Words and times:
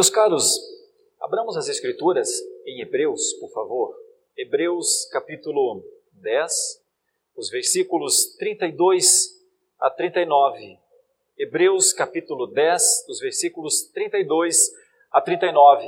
Meus 0.00 0.08
caros, 0.08 0.58
abramos 1.20 1.58
as 1.58 1.68
Escrituras 1.68 2.30
em 2.64 2.80
Hebreus, 2.80 3.34
por 3.34 3.50
favor. 3.50 3.94
Hebreus 4.34 5.06
capítulo 5.12 5.84
10, 6.22 6.50
os 7.36 7.50
versículos 7.50 8.34
32 8.38 9.28
a 9.78 9.90
39. 9.90 10.78
Hebreus 11.36 11.92
capítulo 11.92 12.46
10, 12.46 13.08
os 13.10 13.20
versículos 13.20 13.90
32 13.92 14.70
a 15.12 15.20
39. 15.20 15.86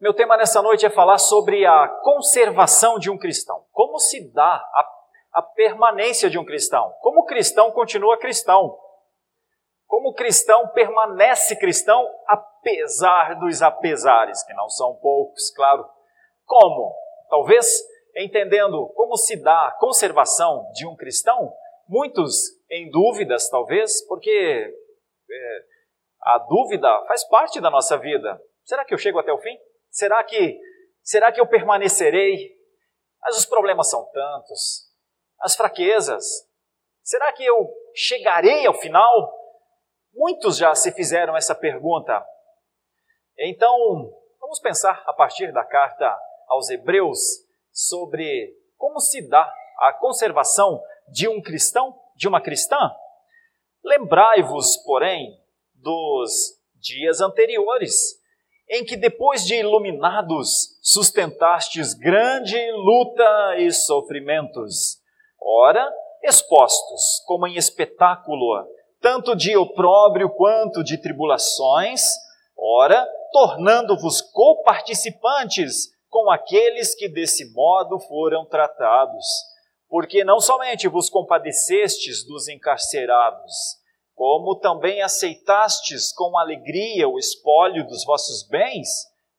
Meu 0.00 0.14
tema 0.14 0.38
nessa 0.38 0.62
noite 0.62 0.86
é 0.86 0.90
falar 0.90 1.18
sobre 1.18 1.66
a 1.66 1.86
conservação 2.02 2.98
de 2.98 3.10
um 3.10 3.18
cristão. 3.18 3.66
Como 3.70 3.98
se 3.98 4.32
dá 4.32 4.54
a, 4.54 4.88
a 5.34 5.42
permanência 5.42 6.30
de 6.30 6.38
um 6.38 6.44
cristão? 6.46 6.90
Como 7.02 7.20
o 7.20 7.26
cristão 7.26 7.70
continua 7.70 8.16
cristão? 8.16 8.78
Como 9.92 10.14
cristão 10.14 10.68
permanece 10.68 11.54
cristão 11.54 12.02
apesar 12.26 13.38
dos 13.38 13.60
apesares, 13.60 14.42
que 14.42 14.54
não 14.54 14.66
são 14.66 14.96
poucos, 14.96 15.50
claro. 15.50 15.86
Como? 16.46 16.96
Talvez 17.28 17.66
entendendo 18.16 18.90
como 18.96 19.18
se 19.18 19.36
dá 19.36 19.68
a 19.68 19.72
conservação 19.72 20.66
de 20.72 20.86
um 20.86 20.96
cristão, 20.96 21.54
muitos 21.86 22.58
em 22.70 22.90
dúvidas, 22.90 23.50
talvez, 23.50 24.02
porque 24.06 24.30
é, 25.30 25.58
a 26.22 26.38
dúvida 26.38 26.88
faz 27.06 27.22
parte 27.28 27.60
da 27.60 27.68
nossa 27.68 27.98
vida. 27.98 28.40
Será 28.64 28.86
que 28.86 28.94
eu 28.94 28.98
chego 28.98 29.18
até 29.18 29.30
o 29.30 29.42
fim? 29.42 29.58
Será 29.90 30.24
que 30.24 30.58
será 31.02 31.30
que 31.30 31.38
eu 31.38 31.46
permanecerei? 31.46 32.56
Mas 33.20 33.36
os 33.36 33.44
problemas 33.44 33.90
são 33.90 34.10
tantos, 34.10 34.90
as 35.38 35.54
fraquezas. 35.54 36.24
Será 37.02 37.30
que 37.30 37.44
eu 37.44 37.68
chegarei 37.94 38.66
ao 38.66 38.72
final? 38.72 39.41
Muitos 40.14 40.58
já 40.58 40.74
se 40.74 40.92
fizeram 40.92 41.36
essa 41.36 41.54
pergunta. 41.54 42.24
Então, 43.38 44.12
vamos 44.38 44.60
pensar 44.60 45.02
a 45.06 45.12
partir 45.12 45.52
da 45.52 45.64
carta 45.64 46.14
aos 46.48 46.68
Hebreus 46.68 47.18
sobre 47.72 48.54
como 48.76 49.00
se 49.00 49.26
dá 49.26 49.50
a 49.78 49.92
conservação 49.94 50.82
de 51.08 51.26
um 51.28 51.40
cristão, 51.40 51.98
de 52.14 52.28
uma 52.28 52.40
cristã. 52.40 52.76
Lembrai-vos, 53.82 54.76
porém, 54.84 55.40
dos 55.74 56.30
dias 56.74 57.20
anteriores, 57.20 58.20
em 58.68 58.84
que 58.84 58.96
depois 58.96 59.44
de 59.44 59.54
iluminados 59.54 60.78
sustentastes 60.82 61.94
grande 61.94 62.58
luta 62.72 63.56
e 63.58 63.72
sofrimentos, 63.72 65.00
ora 65.40 65.90
expostos 66.22 67.22
como 67.26 67.46
em 67.46 67.56
espetáculo 67.56 68.66
tanto 69.02 69.34
de 69.34 69.56
opróbrio 69.56 70.30
quanto 70.30 70.82
de 70.84 70.96
tribulações, 70.96 72.02
ora, 72.56 73.04
tornando-vos 73.32 74.22
coparticipantes 74.22 75.88
com 76.08 76.30
aqueles 76.30 76.94
que 76.94 77.08
desse 77.08 77.52
modo 77.52 77.98
foram 77.98 78.46
tratados. 78.46 79.26
Porque 79.88 80.24
não 80.24 80.38
somente 80.38 80.86
vos 80.86 81.10
compadecestes 81.10 82.24
dos 82.24 82.48
encarcerados, 82.48 83.52
como 84.14 84.58
também 84.60 85.02
aceitastes 85.02 86.12
com 86.12 86.38
alegria 86.38 87.08
o 87.08 87.18
espólio 87.18 87.84
dos 87.86 88.04
vossos 88.04 88.46
bens, 88.48 88.88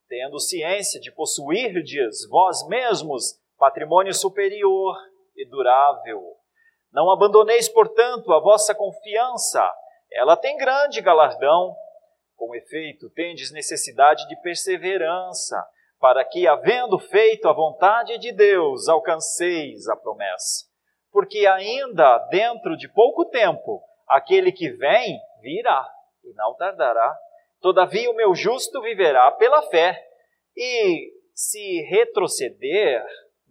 tendo 0.10 0.40
ciência 0.40 1.00
de 1.00 1.12
possuirdes 1.12 2.28
vós 2.30 2.68
mesmos 2.68 3.36
patrimônio 3.58 4.14
superior 4.14 4.98
e 5.38 5.48
durável 5.50 6.43
não 6.94 7.10
abandoneis, 7.10 7.68
portanto, 7.68 8.32
a 8.32 8.40
vossa 8.40 8.76
confiança, 8.76 9.68
ela 10.12 10.38
tem 10.38 10.56
grande 10.58 11.02
galardão. 11.02 11.76
Com 12.36 12.54
efeito, 12.54 13.10
tendes 13.10 13.52
necessidade 13.52 14.28
de 14.28 14.40
perseverança, 14.42 15.56
para 16.00 16.24
que, 16.24 16.48
havendo 16.48 17.00
feito 17.00 17.48
a 17.48 17.54
vontade 17.54 18.18
de 18.20 18.32
Deus, 18.32 18.88
alcanceis 18.88 19.88
a 19.88 19.96
promessa. 19.96 20.68
Porque 21.12 21.48
ainda 21.48 22.20
dentro 22.30 22.78
de 22.78 22.88
pouco 22.90 23.26
tempo, 23.26 23.82
aquele 24.08 24.52
que 24.52 24.70
vem 24.70 25.20
virá 25.42 25.90
e 26.24 26.34
não 26.34 26.54
tardará. 26.56 27.18
Todavia, 27.60 28.12
o 28.12 28.16
meu 28.16 28.36
justo 28.36 28.82
viverá 28.82 29.32
pela 29.32 29.62
fé, 29.70 30.00
e 30.56 31.12
se 31.34 31.82
retroceder, 31.90 33.04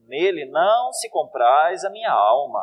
nele 0.06 0.44
não 0.44 0.92
se 0.92 1.08
compraz 1.10 1.84
a 1.84 1.90
minha 1.90 2.12
alma. 2.12 2.62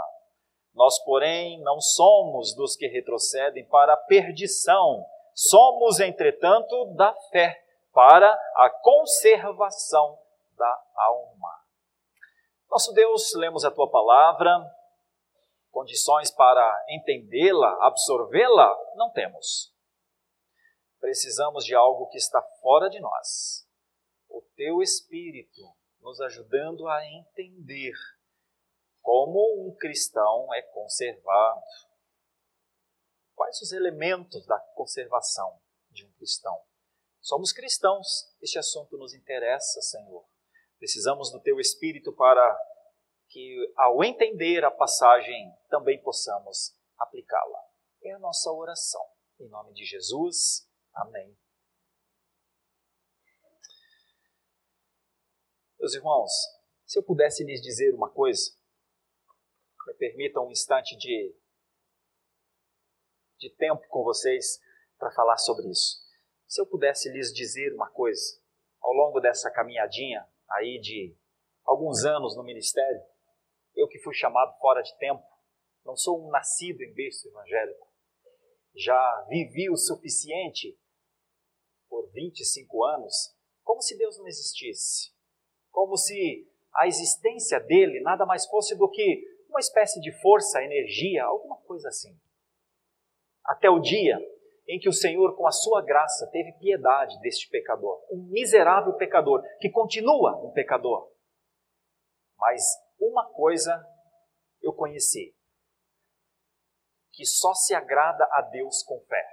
Nós, 0.73 0.97
porém, 1.03 1.59
não 1.61 1.81
somos 1.81 2.55
dos 2.55 2.75
que 2.75 2.87
retrocedem 2.87 3.65
para 3.65 3.93
a 3.93 3.97
perdição, 3.97 5.05
somos, 5.33 5.99
entretanto, 5.99 6.93
da 6.95 7.13
fé 7.31 7.63
para 7.93 8.31
a 8.55 8.69
conservação 8.81 10.17
da 10.57 10.83
alma. 10.95 11.59
Nosso 12.69 12.93
Deus, 12.93 13.33
lemos 13.35 13.65
a 13.65 13.71
tua 13.71 13.89
palavra, 13.89 14.51
condições 15.71 16.29
para 16.31 16.85
entendê-la, 16.89 17.77
absorvê-la, 17.85 18.77
não 18.95 19.09
temos. 19.11 19.73
Precisamos 20.99 21.65
de 21.65 21.73
algo 21.73 22.07
que 22.09 22.17
está 22.17 22.41
fora 22.61 22.89
de 22.89 22.99
nós. 22.99 23.67
O 24.29 24.41
teu 24.55 24.81
Espírito 24.81 25.61
nos 26.01 26.19
ajudando 26.21 26.87
a 26.87 27.05
entender 27.05 27.93
como 29.09 29.65
um 29.65 29.75
cristão 29.75 30.53
é 30.53 30.61
conservado? 30.61 31.63
Quais 33.33 33.59
os 33.59 33.71
elementos 33.71 34.45
da 34.45 34.59
conservação 34.75 35.59
de 35.89 36.05
um 36.05 36.11
cristão? 36.11 36.55
Somos 37.19 37.51
cristãos, 37.51 38.31
este 38.39 38.59
assunto 38.59 38.99
nos 38.99 39.15
interessa, 39.15 39.81
Senhor. 39.81 40.23
Precisamos 40.77 41.31
do 41.31 41.41
Teu 41.41 41.59
Espírito 41.59 42.15
para 42.15 42.55
que, 43.29 43.73
ao 43.77 44.03
entender 44.03 44.63
a 44.63 44.69
passagem, 44.69 45.57
também 45.69 45.99
possamos 46.03 46.77
aplicá-la. 46.99 47.63
É 48.03 48.11
a 48.11 48.19
nossa 48.19 48.51
oração. 48.51 49.03
Em 49.39 49.49
nome 49.49 49.73
de 49.73 49.85
Jesus, 49.85 50.69
amém. 50.93 51.35
Meus 55.79 55.95
irmãos, 55.95 56.31
se 56.85 56.99
eu 56.99 57.03
pudesse 57.03 57.43
lhes 57.43 57.59
dizer 57.59 57.95
uma 57.95 58.11
coisa, 58.11 58.58
me 59.89 59.93
permitam 59.95 60.47
um 60.47 60.51
instante 60.51 60.95
de, 60.95 61.35
de 63.37 63.49
tempo 63.55 63.87
com 63.87 64.03
vocês 64.03 64.61
para 64.97 65.11
falar 65.11 65.37
sobre 65.37 65.67
isso. 65.69 66.07
Se 66.47 66.61
eu 66.61 66.65
pudesse 66.65 67.09
lhes 67.09 67.33
dizer 67.33 67.73
uma 67.73 67.89
coisa, 67.89 68.39
ao 68.81 68.93
longo 68.93 69.19
dessa 69.19 69.51
caminhadinha 69.51 70.27
aí 70.51 70.79
de 70.79 71.15
alguns 71.63 72.05
anos 72.05 72.35
no 72.35 72.43
ministério, 72.43 73.01
eu 73.75 73.87
que 73.87 73.99
fui 73.99 74.13
chamado 74.13 74.57
fora 74.59 74.81
de 74.81 74.95
tempo, 74.97 75.23
não 75.85 75.95
sou 75.95 76.23
um 76.23 76.29
nascido 76.29 76.81
em 76.81 76.93
berço 76.93 77.27
evangélico, 77.27 77.87
já 78.75 79.25
vivi 79.27 79.69
o 79.69 79.77
suficiente 79.77 80.77
por 81.89 82.09
25 82.11 82.83
anos, 82.83 83.35
como 83.63 83.81
se 83.81 83.97
Deus 83.97 84.17
não 84.17 84.27
existisse, 84.27 85.11
como 85.71 85.97
se 85.97 86.47
a 86.73 86.87
existência 86.87 87.59
dele 87.59 87.99
nada 88.01 88.25
mais 88.25 88.45
fosse 88.45 88.75
do 88.75 88.89
que 88.89 89.38
uma 89.49 89.59
espécie 89.59 89.99
de 89.99 90.11
força, 90.21 90.63
energia, 90.63 91.25
alguma 91.25 91.57
coisa 91.61 91.89
assim. 91.89 92.17
Até 93.43 93.69
o 93.69 93.79
dia 93.79 94.17
em 94.67 94.79
que 94.79 94.87
o 94.87 94.93
Senhor, 94.93 95.35
com 95.35 95.47
a 95.47 95.51
sua 95.51 95.81
graça, 95.81 96.29
teve 96.31 96.53
piedade 96.59 97.19
deste 97.21 97.49
pecador, 97.49 98.05
um 98.11 98.29
miserável 98.29 98.93
pecador, 98.93 99.43
que 99.59 99.69
continua 99.69 100.37
um 100.45 100.51
pecador. 100.51 101.11
Mas 102.37 102.61
uma 102.99 103.27
coisa 103.33 103.83
eu 104.61 104.71
conheci: 104.71 105.35
que 107.11 107.25
só 107.25 107.53
se 107.55 107.73
agrada 107.73 108.23
a 108.31 108.41
Deus 108.43 108.83
com 108.83 108.99
fé. 109.01 109.25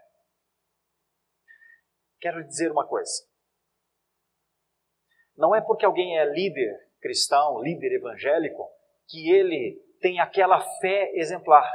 Quero 2.19 2.43
dizer 2.43 2.73
uma 2.73 2.87
coisa. 2.87 3.29
Não 5.37 5.55
é 5.55 5.61
porque 5.61 5.85
alguém 5.85 6.19
é 6.19 6.25
líder 6.25 6.87
cristão, 6.99 7.63
líder 7.63 7.97
evangélico, 7.97 8.69
que 9.07 9.31
ele 9.31 9.86
tem 10.07 10.21
aquela 10.21 10.61
fé 10.79 11.11
exemplar. 11.15 11.69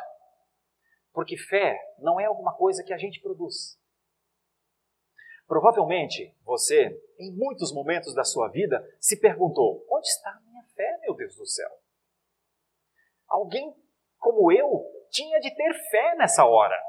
Porque 1.12 1.36
fé 1.36 1.78
não 2.00 2.18
é 2.18 2.24
alguma 2.24 2.56
coisa 2.56 2.82
que 2.82 2.94
a 2.94 2.98
gente 2.98 3.20
produz. 3.20 3.78
Provavelmente 5.46 6.34
você, 6.46 6.98
em 7.20 7.36
muitos 7.36 7.74
momentos 7.74 8.16
da 8.16 8.24
sua 8.24 8.48
vida, 8.48 8.82
se 9.02 9.20
perguntou: 9.20 9.86
onde 9.92 10.08
está 10.08 10.30
a 10.30 10.40
minha 10.40 10.64
fé, 10.74 10.98
meu 11.02 11.14
Deus 11.14 11.36
do 11.36 11.46
céu? 11.46 11.70
Alguém 13.28 13.76
como 14.18 14.50
eu 14.50 14.82
tinha 15.10 15.38
de 15.42 15.54
ter 15.54 15.74
fé 15.90 16.16
nessa 16.16 16.46
hora. 16.46 16.82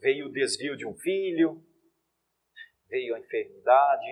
Veio 0.00 0.28
o 0.28 0.32
desvio 0.32 0.78
de 0.78 0.86
um 0.86 0.94
filho, 0.94 1.62
veio 2.86 3.14
a 3.14 3.20
enfermidade, 3.20 4.08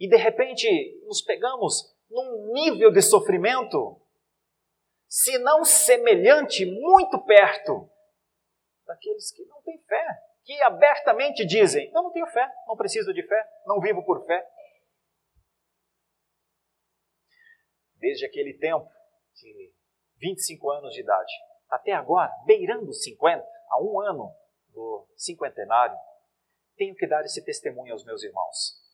e 0.00 0.08
de 0.08 0.16
repente 0.16 0.66
nos 1.06 1.22
pegamos 1.22 1.95
num 2.10 2.52
nível 2.52 2.92
de 2.92 3.02
sofrimento, 3.02 4.00
se 5.08 5.38
não 5.38 5.64
semelhante, 5.64 6.64
muito 6.64 7.24
perto 7.24 7.90
daqueles 8.86 9.30
que 9.32 9.44
não 9.46 9.60
têm 9.62 9.78
fé, 9.82 10.06
que 10.44 10.62
abertamente 10.62 11.44
dizem: 11.44 11.86
Eu 11.88 12.02
não 12.02 12.12
tenho 12.12 12.26
fé, 12.26 12.48
não 12.66 12.76
preciso 12.76 13.12
de 13.12 13.26
fé, 13.26 13.48
não 13.66 13.80
vivo 13.80 14.04
por 14.04 14.24
fé. 14.26 14.46
Desde 17.96 18.26
aquele 18.26 18.54
tempo, 18.58 18.88
de 19.34 19.74
25 20.18 20.70
anos 20.70 20.94
de 20.94 21.00
idade, 21.00 21.32
até 21.68 21.92
agora, 21.92 22.32
beirando 22.44 22.92
50, 22.92 23.44
a 23.70 23.82
um 23.82 24.00
ano 24.00 24.32
do 24.68 25.06
cinquentenário, 25.16 25.96
tenho 26.76 26.94
que 26.94 27.06
dar 27.06 27.24
esse 27.24 27.44
testemunho 27.44 27.92
aos 27.92 28.04
meus 28.04 28.22
irmãos. 28.22 28.85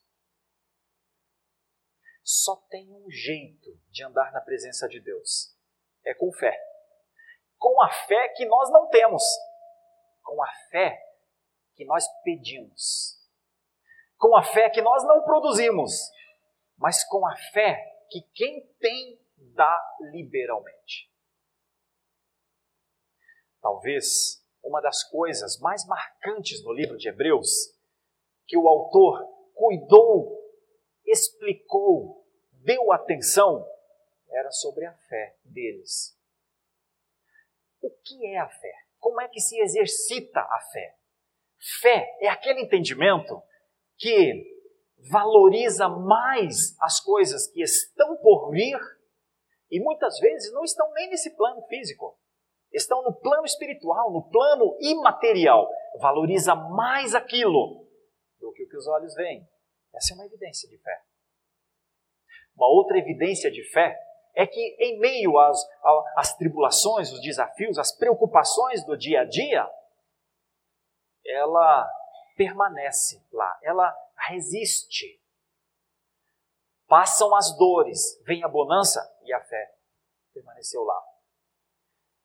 Só 2.22 2.56
tem 2.70 2.90
um 2.92 3.10
jeito 3.10 3.78
de 3.90 4.04
andar 4.04 4.32
na 4.32 4.40
presença 4.40 4.88
de 4.88 5.00
Deus: 5.00 5.56
é 6.04 6.14
com 6.14 6.32
fé. 6.32 6.56
Com 7.58 7.80
a 7.82 7.90
fé 7.90 8.28
que 8.30 8.44
nós 8.46 8.70
não 8.70 8.88
temos, 8.88 9.22
com 10.22 10.42
a 10.42 10.52
fé 10.70 11.00
que 11.74 11.84
nós 11.84 12.04
pedimos, 12.24 13.18
com 14.18 14.36
a 14.36 14.42
fé 14.42 14.70
que 14.70 14.82
nós 14.82 15.04
não 15.04 15.22
produzimos, 15.22 15.92
mas 16.76 17.04
com 17.04 17.26
a 17.26 17.36
fé 17.52 17.80
que 18.10 18.22
quem 18.34 18.66
tem 18.80 19.20
dá 19.54 19.80
liberalmente. 20.12 21.10
Talvez 23.60 24.42
uma 24.62 24.80
das 24.80 25.02
coisas 25.04 25.58
mais 25.58 25.86
marcantes 25.86 26.62
no 26.64 26.72
livro 26.72 26.96
de 26.96 27.08
Hebreus, 27.08 27.48
que 28.46 28.56
o 28.56 28.68
autor 28.68 29.24
cuidou, 29.54 30.41
explicou, 31.06 32.26
deu 32.52 32.92
atenção, 32.92 33.66
era 34.30 34.50
sobre 34.50 34.86
a 34.86 34.92
fé 34.92 35.36
deles. 35.44 36.16
O 37.80 37.90
que 37.90 38.26
é 38.26 38.38
a 38.38 38.48
fé? 38.48 38.74
Como 38.98 39.20
é 39.20 39.28
que 39.28 39.40
se 39.40 39.58
exercita 39.60 40.40
a 40.40 40.60
fé? 40.72 40.96
Fé 41.80 42.16
é 42.20 42.28
aquele 42.28 42.62
entendimento 42.62 43.42
que 43.96 44.50
valoriza 45.10 45.88
mais 45.88 46.76
as 46.80 47.00
coisas 47.00 47.48
que 47.48 47.62
estão 47.62 48.16
por 48.18 48.50
vir 48.50 48.78
e 49.70 49.80
muitas 49.80 50.18
vezes 50.18 50.52
não 50.52 50.62
estão 50.64 50.90
nem 50.92 51.08
nesse 51.10 51.34
plano 51.36 51.62
físico. 51.66 52.18
Estão 52.72 53.02
no 53.02 53.12
plano 53.12 53.44
espiritual, 53.44 54.12
no 54.12 54.28
plano 54.28 54.76
imaterial. 54.80 55.68
Valoriza 56.00 56.54
mais 56.54 57.14
aquilo 57.14 57.86
do 58.38 58.52
que 58.52 58.64
o 58.64 58.68
que 58.68 58.76
os 58.76 58.86
olhos 58.86 59.14
veem. 59.14 59.46
Essa 59.94 60.12
é 60.12 60.14
uma 60.14 60.26
evidência 60.26 60.68
de 60.68 60.78
fé. 60.78 61.02
Uma 62.56 62.68
outra 62.68 62.98
evidência 62.98 63.50
de 63.50 63.62
fé 63.70 63.98
é 64.34 64.46
que, 64.46 64.60
em 64.78 64.98
meio 64.98 65.38
às, 65.38 65.58
às 66.16 66.36
tribulações, 66.36 67.12
os 67.12 67.20
desafios, 67.20 67.78
as 67.78 67.92
preocupações 67.96 68.84
do 68.84 68.96
dia 68.96 69.22
a 69.22 69.24
dia, 69.24 69.68
ela 71.26 71.90
permanece 72.36 73.22
lá, 73.32 73.58
ela 73.62 73.94
resiste. 74.28 75.20
Passam 76.86 77.34
as 77.34 77.56
dores, 77.56 78.22
vem 78.24 78.42
a 78.44 78.48
bonança 78.48 79.00
e 79.24 79.32
a 79.32 79.40
fé 79.40 79.74
permaneceu 80.32 80.82
lá. 80.82 81.00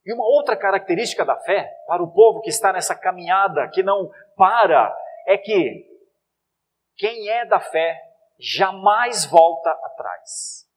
E 0.06 0.14
uma 0.14 0.24
outra 0.24 0.56
característica 0.56 1.26
da 1.26 1.38
fé, 1.42 1.70
para 1.86 2.02
o 2.02 2.12
povo 2.12 2.42
que 2.42 2.50
está 2.50 2.72
nessa 2.72 2.96
caminhada, 2.96 3.70
que 3.70 3.84
não 3.84 4.10
para, 4.38 4.96
é 5.26 5.38
que 5.38 5.86
quem 6.98 7.30
é 7.30 7.46
da 7.46 7.60
fé 7.60 7.96
jamais 8.40 9.26
volta 9.26 9.70
atrás. 9.70 10.68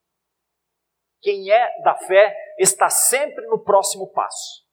Quem 1.20 1.50
é 1.50 1.82
da 1.82 1.94
fé 1.96 2.34
está 2.58 2.88
sempre 2.88 3.46
no 3.46 3.62
próximo 3.62 4.10
passo. 4.12 4.66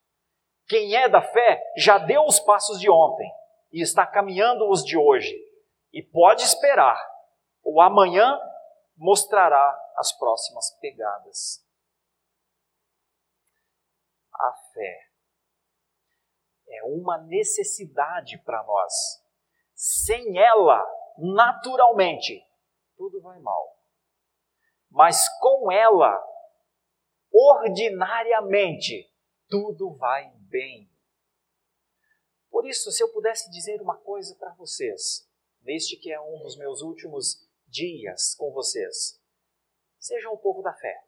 Quem 0.67 0.95
é 0.95 1.07
da 1.07 1.21
fé 1.21 1.63
já 1.77 1.97
deu 1.97 2.23
os 2.23 2.39
passos 2.39 2.79
de 2.79 2.89
ontem 2.89 3.29
e 3.71 3.81
está 3.81 4.05
caminhando 4.05 4.69
os 4.69 4.83
de 4.83 4.97
hoje. 4.97 5.35
E 5.93 6.03
pode 6.03 6.43
esperar, 6.43 6.97
o 7.63 7.81
amanhã 7.81 8.37
mostrará 8.95 9.77
as 9.95 10.11
próximas 10.17 10.77
pegadas. 10.79 11.65
A 14.33 14.53
fé 14.73 15.07
é 16.69 16.83
uma 16.83 17.17
necessidade 17.17 18.37
para 18.39 18.63
nós. 18.63 18.93
Sem 19.73 20.37
ela, 20.37 20.85
naturalmente, 21.17 22.45
tudo 22.95 23.21
vai 23.21 23.39
mal. 23.39 23.77
Mas 24.89 25.27
com 25.39 25.71
ela, 25.71 26.17
ordinariamente, 27.31 29.11
tudo 29.47 29.95
vai 29.95 30.31
bem. 30.49 30.89
Por 32.49 32.65
isso, 32.65 32.91
se 32.91 33.03
eu 33.03 33.11
pudesse 33.11 33.49
dizer 33.51 33.81
uma 33.81 33.97
coisa 33.97 34.35
para 34.35 34.53
vocês, 34.53 35.29
neste 35.61 35.97
que 35.97 36.11
é 36.11 36.19
um 36.19 36.39
dos 36.39 36.57
meus 36.57 36.81
últimos 36.81 37.47
dias 37.67 38.33
com 38.35 38.51
vocês, 38.51 39.21
sejam 39.99 40.33
o 40.33 40.37
povo 40.37 40.61
da 40.61 40.73
fé. 40.73 41.03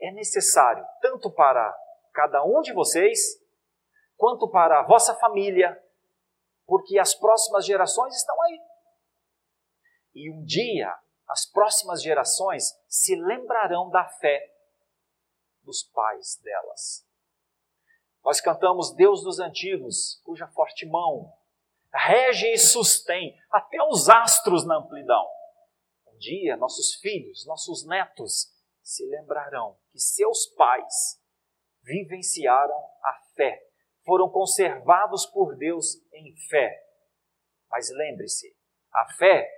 É 0.00 0.10
necessário, 0.12 0.84
tanto 1.00 1.30
para 1.30 1.74
cada 2.12 2.42
um 2.44 2.60
de 2.62 2.72
vocês, 2.72 3.40
quanto 4.16 4.50
para 4.50 4.80
a 4.80 4.86
vossa 4.86 5.14
família, 5.14 5.80
porque 6.66 6.98
as 6.98 7.14
próximas 7.14 7.64
gerações 7.64 8.16
estão 8.16 8.40
aí. 8.42 8.60
E 10.14 10.30
um 10.30 10.44
dia, 10.44 10.92
as 11.28 11.46
próximas 11.46 12.02
gerações 12.02 12.74
se 12.88 13.14
lembrarão 13.14 13.90
da 13.90 14.04
fé 14.04 14.52
dos 15.62 15.82
pais 15.82 16.40
delas. 16.42 17.06
Nós 18.24 18.40
cantamos 18.40 18.94
Deus 18.94 19.22
dos 19.22 19.38
antigos, 19.38 20.20
cuja 20.24 20.48
forte 20.48 20.84
mão 20.86 21.32
rege 21.96 22.52
e 22.52 22.58
sustém 22.58 23.36
até 23.50 23.82
os 23.82 24.08
astros 24.08 24.66
na 24.66 24.76
amplidão. 24.76 25.26
Um 26.06 26.16
dia, 26.18 26.56
nossos 26.56 26.94
filhos, 26.96 27.46
nossos 27.46 27.86
netos 27.86 28.52
se 28.82 29.04
lembrarão 29.06 29.76
que 29.90 29.98
seus 29.98 30.46
pais 30.46 31.20
vivenciaram 31.82 32.76
a 33.02 33.20
fé, 33.34 33.65
foram 34.06 34.30
conservados 34.30 35.26
por 35.26 35.56
Deus 35.56 35.96
em 36.12 36.34
fé. 36.48 36.82
Mas 37.68 37.90
lembre-se, 37.90 38.56
a 38.92 39.12
fé 39.14 39.52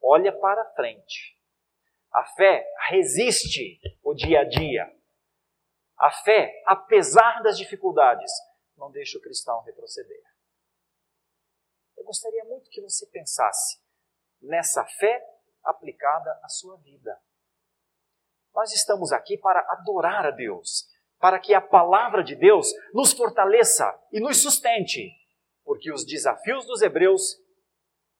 olha 0.00 0.30
para 0.38 0.70
frente. 0.74 1.40
A 2.12 2.24
fé 2.36 2.70
resiste 2.90 3.80
o 4.04 4.12
dia 4.12 4.42
a 4.42 4.44
dia. 4.44 4.94
A 5.96 6.10
fé, 6.10 6.62
apesar 6.66 7.42
das 7.42 7.56
dificuldades, 7.56 8.30
não 8.76 8.90
deixa 8.90 9.16
o 9.16 9.22
cristão 9.22 9.62
retroceder. 9.62 10.22
Eu 11.96 12.04
gostaria 12.04 12.44
muito 12.44 12.68
que 12.68 12.82
você 12.82 13.06
pensasse 13.06 13.80
nessa 14.40 14.84
fé 14.84 15.24
aplicada 15.64 16.38
à 16.42 16.48
sua 16.48 16.76
vida. 16.78 17.18
Nós 18.54 18.72
estamos 18.72 19.12
aqui 19.12 19.38
para 19.38 19.60
adorar 19.72 20.26
a 20.26 20.30
Deus, 20.30 20.91
para 21.22 21.38
que 21.38 21.54
a 21.54 21.60
palavra 21.60 22.24
de 22.24 22.34
Deus 22.34 22.66
nos 22.92 23.12
fortaleça 23.12 23.96
e 24.10 24.18
nos 24.18 24.42
sustente, 24.42 25.08
porque 25.64 25.92
os 25.92 26.04
desafios 26.04 26.66
dos 26.66 26.82
hebreus 26.82 27.36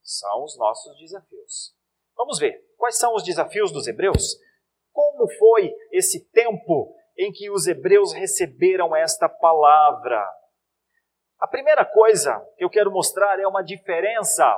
são 0.01 0.45
os 0.45 0.57
nossos 0.57 0.97
desafios. 1.01 1.75
Vamos 2.17 2.39
ver 2.39 2.65
quais 2.77 2.97
são 2.97 3.13
os 3.17 3.25
desafios 3.25 3.73
dos 3.73 3.89
hebreus? 3.89 4.37
Como 4.93 5.29
foi 5.37 5.75
esse 5.91 6.31
tempo 6.31 6.95
em 7.19 7.33
que 7.33 7.51
os 7.51 7.67
hebreus 7.67 8.13
receberam 8.13 8.95
esta 8.95 9.29
palavra. 9.29 10.25
A 11.41 11.49
primeira 11.49 11.85
coisa 11.85 12.39
que 12.57 12.65
eu 12.65 12.71
quero 12.71 12.93
mostrar 12.93 13.41
é 13.41 13.47
uma 13.49 13.65
diferença 13.65 14.57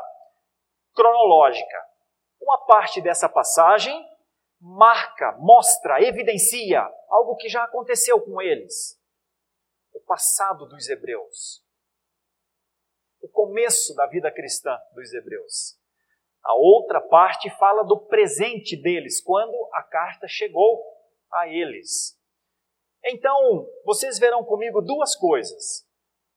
cronológica. 0.95 1.83
Uma 2.43 2.59
parte 2.67 3.01
dessa 3.01 3.27
passagem 3.27 4.07
marca, 4.65 5.37
mostra, 5.39 6.03
evidencia 6.03 6.81
algo 7.11 7.37
que 7.37 7.51
já 7.51 7.65
aconteceu 7.65 8.19
com 8.23 8.41
eles. 8.41 8.99
O 9.93 10.01
passado 10.01 10.67
dos 10.67 10.89
hebreus. 10.89 11.63
O 13.21 13.29
começo 13.29 13.95
da 13.95 14.07
vida 14.07 14.33
cristã 14.33 14.77
dos 14.95 15.13
hebreus. 15.13 15.79
A 16.43 16.55
outra 16.55 17.01
parte 17.01 17.51
fala 17.59 17.85
do 17.85 18.07
presente 18.07 18.77
deles, 18.77 19.21
quando 19.21 19.55
a 19.73 19.83
carta 19.83 20.27
chegou 20.27 20.83
a 21.31 21.47
eles. 21.47 22.19
Então, 23.05 23.69
vocês 23.85 24.19
verão 24.19 24.43
comigo 24.45 24.81
duas 24.81 25.15
coisas. 25.15 25.87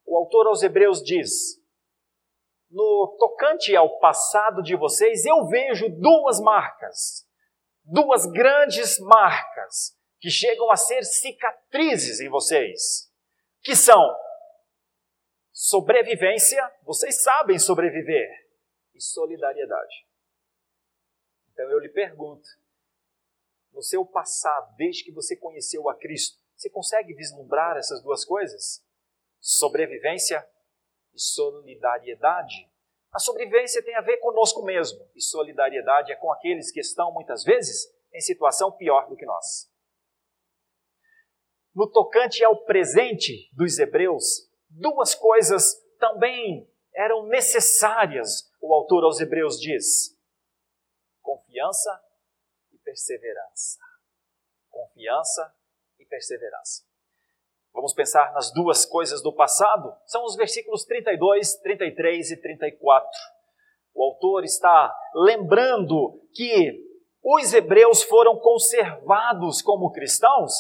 O 0.05 0.17
autor 0.17 0.47
aos 0.47 0.63
Hebreus 0.63 1.01
diz: 1.01 1.61
No 2.69 3.15
tocante 3.19 3.75
ao 3.75 3.99
passado 3.99 4.61
de 4.61 4.75
vocês, 4.75 5.25
eu 5.25 5.45
vejo 5.47 5.89
duas 5.89 6.39
marcas, 6.39 7.26
duas 7.87 8.25
grandes 8.25 8.99
marcas, 8.99 9.97
que 10.19 10.29
chegam 10.29 10.69
a 10.69 10.75
ser 10.75 11.03
cicatrizes 11.03 12.19
em 12.19 12.29
vocês, 12.29 13.11
que 13.61 13.75
são 13.75 14.15
sobrevivência, 15.51 16.61
vocês 16.83 17.23
sabem 17.23 17.57
sobreviver, 17.57 18.47
e 18.93 19.01
solidariedade. 19.01 20.07
Então 21.51 21.69
eu 21.69 21.79
lhe 21.79 21.89
pergunto, 21.89 22.47
no 23.71 23.81
seu 23.81 24.05
passado, 24.05 24.75
desde 24.75 25.03
que 25.03 25.11
você 25.11 25.35
conheceu 25.35 25.87
a 25.87 25.95
Cristo, 25.95 26.37
você 26.55 26.69
consegue 26.69 27.13
vislumbrar 27.13 27.77
essas 27.77 28.01
duas 28.01 28.25
coisas? 28.25 28.83
Sobrevivência 29.39 30.47
e 31.13 31.19
solidariedade. 31.19 32.69
A 33.11 33.19
sobrevivência 33.19 33.83
tem 33.83 33.95
a 33.95 34.01
ver 34.01 34.17
conosco 34.17 34.63
mesmo, 34.63 34.99
e 35.15 35.21
solidariedade 35.21 36.11
é 36.11 36.15
com 36.15 36.31
aqueles 36.31 36.71
que 36.71 36.79
estão, 36.79 37.11
muitas 37.11 37.43
vezes, 37.43 37.87
em 38.13 38.21
situação 38.21 38.71
pior 38.71 39.07
do 39.09 39.15
que 39.15 39.25
nós. 39.25 39.71
No 41.73 41.89
tocante 41.89 42.43
ao 42.43 42.63
presente 42.65 43.49
dos 43.53 43.77
hebreus, 43.77 44.49
duas 44.69 45.13
coisas 45.13 45.75
também 45.99 46.67
eram 46.95 47.27
necessárias, 47.27 48.51
o 48.59 48.73
autor 48.73 49.03
aos 49.03 49.19
hebreus 49.19 49.59
diz: 49.59 50.17
confiança 51.21 52.03
e 52.71 52.77
perseverança. 52.79 53.79
Confiança 54.69 55.55
e 55.99 56.05
perseverança. 56.05 56.86
Vamos 57.77 57.93
pensar 57.93 58.33
nas 58.33 58.51
duas 58.51 58.87
coisas 58.87 59.21
do 59.21 59.31
passado? 59.31 59.93
São 60.07 60.25
os 60.25 60.35
versículos 60.35 60.83
32, 60.83 61.57
33 61.57 62.31
e 62.31 62.41
34. 62.41 63.07
O 63.93 64.03
autor 64.03 64.43
está 64.43 64.91
lembrando 65.13 66.19
que 66.33 66.75
os 67.23 67.53
hebreus 67.53 68.01
foram 68.01 68.35
conservados 68.39 69.61
como 69.61 69.91
cristãos 69.91 70.53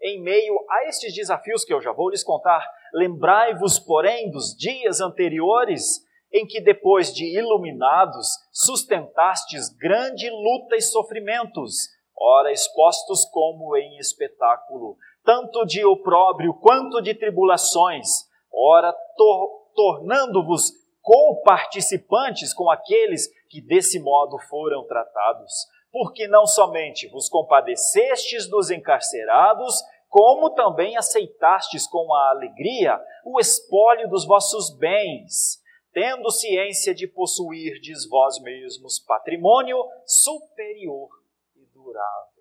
em 0.00 0.22
meio 0.22 0.64
a 0.70 0.88
estes 0.88 1.12
desafios 1.12 1.64
que 1.64 1.74
eu 1.74 1.80
já 1.80 1.90
vou 1.90 2.08
lhes 2.08 2.22
contar. 2.22 2.64
Lembrai-vos, 2.94 3.80
porém, 3.80 4.30
dos 4.30 4.54
dias 4.56 5.00
anteriores 5.00 6.06
em 6.32 6.46
que, 6.46 6.60
depois 6.60 7.12
de 7.12 7.36
iluminados, 7.36 8.28
sustentastes 8.52 9.70
grande 9.70 10.30
luta 10.30 10.76
e 10.76 10.80
sofrimentos, 10.80 11.88
ora 12.16 12.52
expostos 12.52 13.24
como 13.24 13.76
em 13.76 13.98
espetáculo 13.98 14.96
tanto 15.30 15.64
de 15.64 15.84
opróbrio 15.84 16.52
quanto 16.54 17.00
de 17.00 17.14
tribulações, 17.14 18.28
ora 18.52 18.92
tor 19.16 19.70
tornando-vos 19.76 20.72
co-participantes 21.00 22.52
com 22.52 22.68
aqueles 22.68 23.28
que 23.48 23.60
desse 23.60 24.00
modo 24.00 24.36
foram 24.48 24.84
tratados. 24.88 25.52
Porque 25.92 26.26
não 26.26 26.46
somente 26.46 27.08
vos 27.10 27.28
compadecestes 27.28 28.48
dos 28.48 28.72
encarcerados, 28.72 29.76
como 30.08 30.50
também 30.50 30.96
aceitastes 30.96 31.86
com 31.86 32.12
a 32.12 32.30
alegria 32.30 33.00
o 33.24 33.38
espólio 33.38 34.08
dos 34.08 34.26
vossos 34.26 34.76
bens, 34.76 35.62
tendo 35.92 36.28
ciência 36.32 36.92
de 36.92 37.06
possuirdes 37.06 38.08
vós 38.08 38.40
mesmos 38.42 38.98
patrimônio 38.98 39.78
superior 40.04 41.08
e 41.54 41.64
durável. 41.72 42.39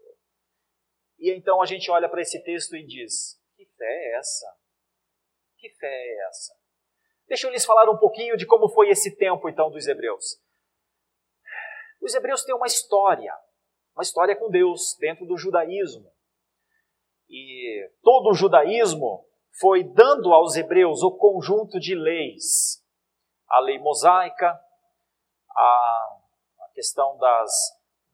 E 1.19 1.31
então 1.35 1.61
a 1.61 1.65
gente 1.65 1.91
olha 1.91 2.07
para 2.07 2.21
esse 2.21 2.41
texto 2.43 2.75
e 2.75 2.85
diz: 2.85 3.39
que 3.55 3.65
fé 3.65 3.85
é 3.85 4.17
essa? 4.17 4.47
Que 5.57 5.69
fé 5.69 5.87
é 5.87 6.27
essa? 6.27 6.57
Deixa 7.27 7.45
eu 7.45 7.51
lhes 7.51 7.65
falar 7.65 7.89
um 7.91 7.97
pouquinho 7.97 8.37
de 8.37 8.45
como 8.45 8.69
foi 8.69 8.89
esse 8.89 9.15
tempo 9.15 9.49
então 9.49 9.69
dos 9.69 9.87
hebreus. 9.87 10.41
Os 12.01 12.15
hebreus 12.15 12.43
têm 12.43 12.55
uma 12.55 12.65
história, 12.65 13.37
uma 13.93 14.01
história 14.01 14.35
com 14.35 14.49
Deus 14.49 14.95
dentro 14.99 15.25
do 15.25 15.37
judaísmo. 15.37 16.09
E 17.29 17.91
todo 18.01 18.29
o 18.29 18.33
judaísmo 18.33 19.27
foi 19.59 19.83
dando 19.83 20.33
aos 20.33 20.55
hebreus 20.55 21.03
o 21.03 21.11
conjunto 21.11 21.79
de 21.79 21.93
leis. 21.93 22.83
A 23.47 23.59
lei 23.59 23.77
mosaica, 23.77 24.59
a, 25.55 26.19
a 26.61 26.69
questão 26.73 27.17
das 27.17 27.51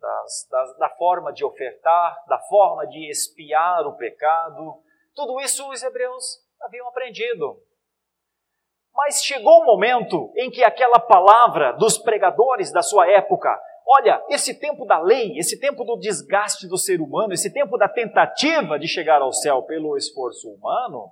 das, 0.06 0.48
das, 0.52 0.78
da 0.78 0.90
forma 0.90 1.34
de 1.34 1.44
ofertar, 1.44 2.24
da 2.28 2.38
forma 2.42 2.86
de 2.86 3.10
espiar 3.10 3.88
o 3.88 3.98
pecado. 3.98 4.80
Tudo 5.16 5.40
isso 5.42 5.68
os 5.70 5.82
hebreus 5.82 6.44
haviam 6.62 6.88
aprendido. 6.88 7.60
Mas 8.94 9.24
chegou 9.24 9.64
um 9.64 9.66
momento 9.66 10.32
em 10.36 10.52
que 10.52 10.64
aquela 10.64 11.00
palavra 11.00 11.74
dos 11.74 11.98
pregadores 11.98 12.72
da 12.72 12.84
sua 12.84 13.10
época, 13.10 13.60
olha, 13.86 14.24
esse 14.30 14.58
tempo 14.60 14.86
da 14.86 15.00
lei, 15.00 15.38
esse 15.38 15.60
tempo 15.60 15.84
do 15.84 15.98
desgaste 15.98 16.68
do 16.68 16.78
ser 16.78 17.02
humano, 17.02 17.34
esse 17.34 17.52
tempo 17.52 17.76
da 17.78 17.90
tentativa 17.90 18.78
de 18.78 18.88
chegar 18.88 19.22
ao 19.22 19.34
céu 19.34 19.64
pelo 19.64 19.98
esforço 19.98 20.50
humano, 20.50 21.12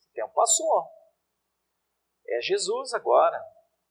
esse 0.00 0.12
tempo 0.12 0.32
passou. 0.34 0.88
É 2.28 2.40
Jesus 2.40 2.92
agora. 2.94 3.40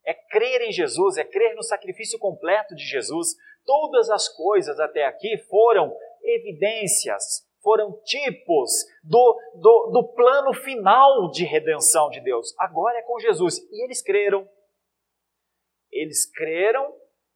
É 0.08 0.14
crer 0.14 0.62
em 0.62 0.72
Jesus, 0.72 1.18
é 1.18 1.24
crer 1.24 1.54
no 1.54 1.62
sacrifício 1.62 2.18
completo 2.18 2.74
de 2.74 2.84
Jesus, 2.84 3.36
Todas 3.68 4.10
as 4.10 4.30
coisas 4.30 4.80
até 4.80 5.06
aqui 5.06 5.38
foram 5.50 5.94
evidências, 6.24 7.46
foram 7.62 8.02
tipos 8.06 8.72
do, 9.04 9.42
do, 9.56 9.92
do 9.92 10.14
plano 10.16 10.54
final 10.54 11.30
de 11.32 11.44
redenção 11.44 12.10
de 12.10 12.22
Deus. 12.22 12.56
Agora 12.58 12.98
é 12.98 13.02
com 13.02 13.20
Jesus. 13.20 13.58
E 13.70 13.84
eles 13.84 14.02
creram. 14.02 14.48
Eles 15.92 16.32
creram 16.32 16.96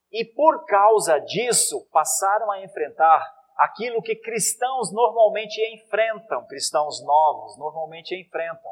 e, 0.10 0.24
por 0.24 0.66
causa 0.66 1.20
disso, 1.20 1.86
passaram 1.92 2.50
a 2.50 2.64
enfrentar 2.64 3.22
aquilo 3.58 4.02
que 4.02 4.16
cristãos 4.16 4.90
normalmente 4.94 5.62
enfrentam, 5.76 6.48
cristãos 6.48 7.04
novos 7.04 7.58
normalmente 7.58 8.16
enfrentam. 8.16 8.72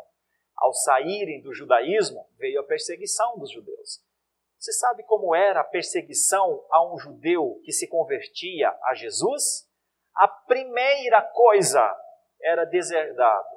Ao 0.59 0.73
saírem 0.73 1.41
do 1.41 1.53
judaísmo, 1.53 2.27
veio 2.37 2.59
a 2.59 2.63
perseguição 2.63 3.37
dos 3.37 3.51
judeus. 3.51 4.03
Você 4.59 4.73
sabe 4.73 5.03
como 5.03 5.33
era 5.33 5.61
a 5.61 5.63
perseguição 5.63 6.65
a 6.69 6.85
um 6.85 6.97
judeu 6.97 7.61
que 7.63 7.71
se 7.71 7.87
convertia 7.87 8.77
a 8.83 8.93
Jesus? 8.93 9.65
A 10.13 10.27
primeira 10.27 11.21
coisa 11.21 11.81
era 12.41 12.65
deserdado. 12.65 13.47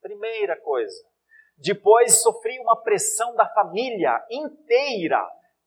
Primeira 0.00 0.58
coisa. 0.60 0.96
Depois 1.58 2.22
sofria 2.22 2.60
uma 2.62 2.82
pressão 2.82 3.34
da 3.34 3.46
família 3.50 4.24
inteira 4.30 5.22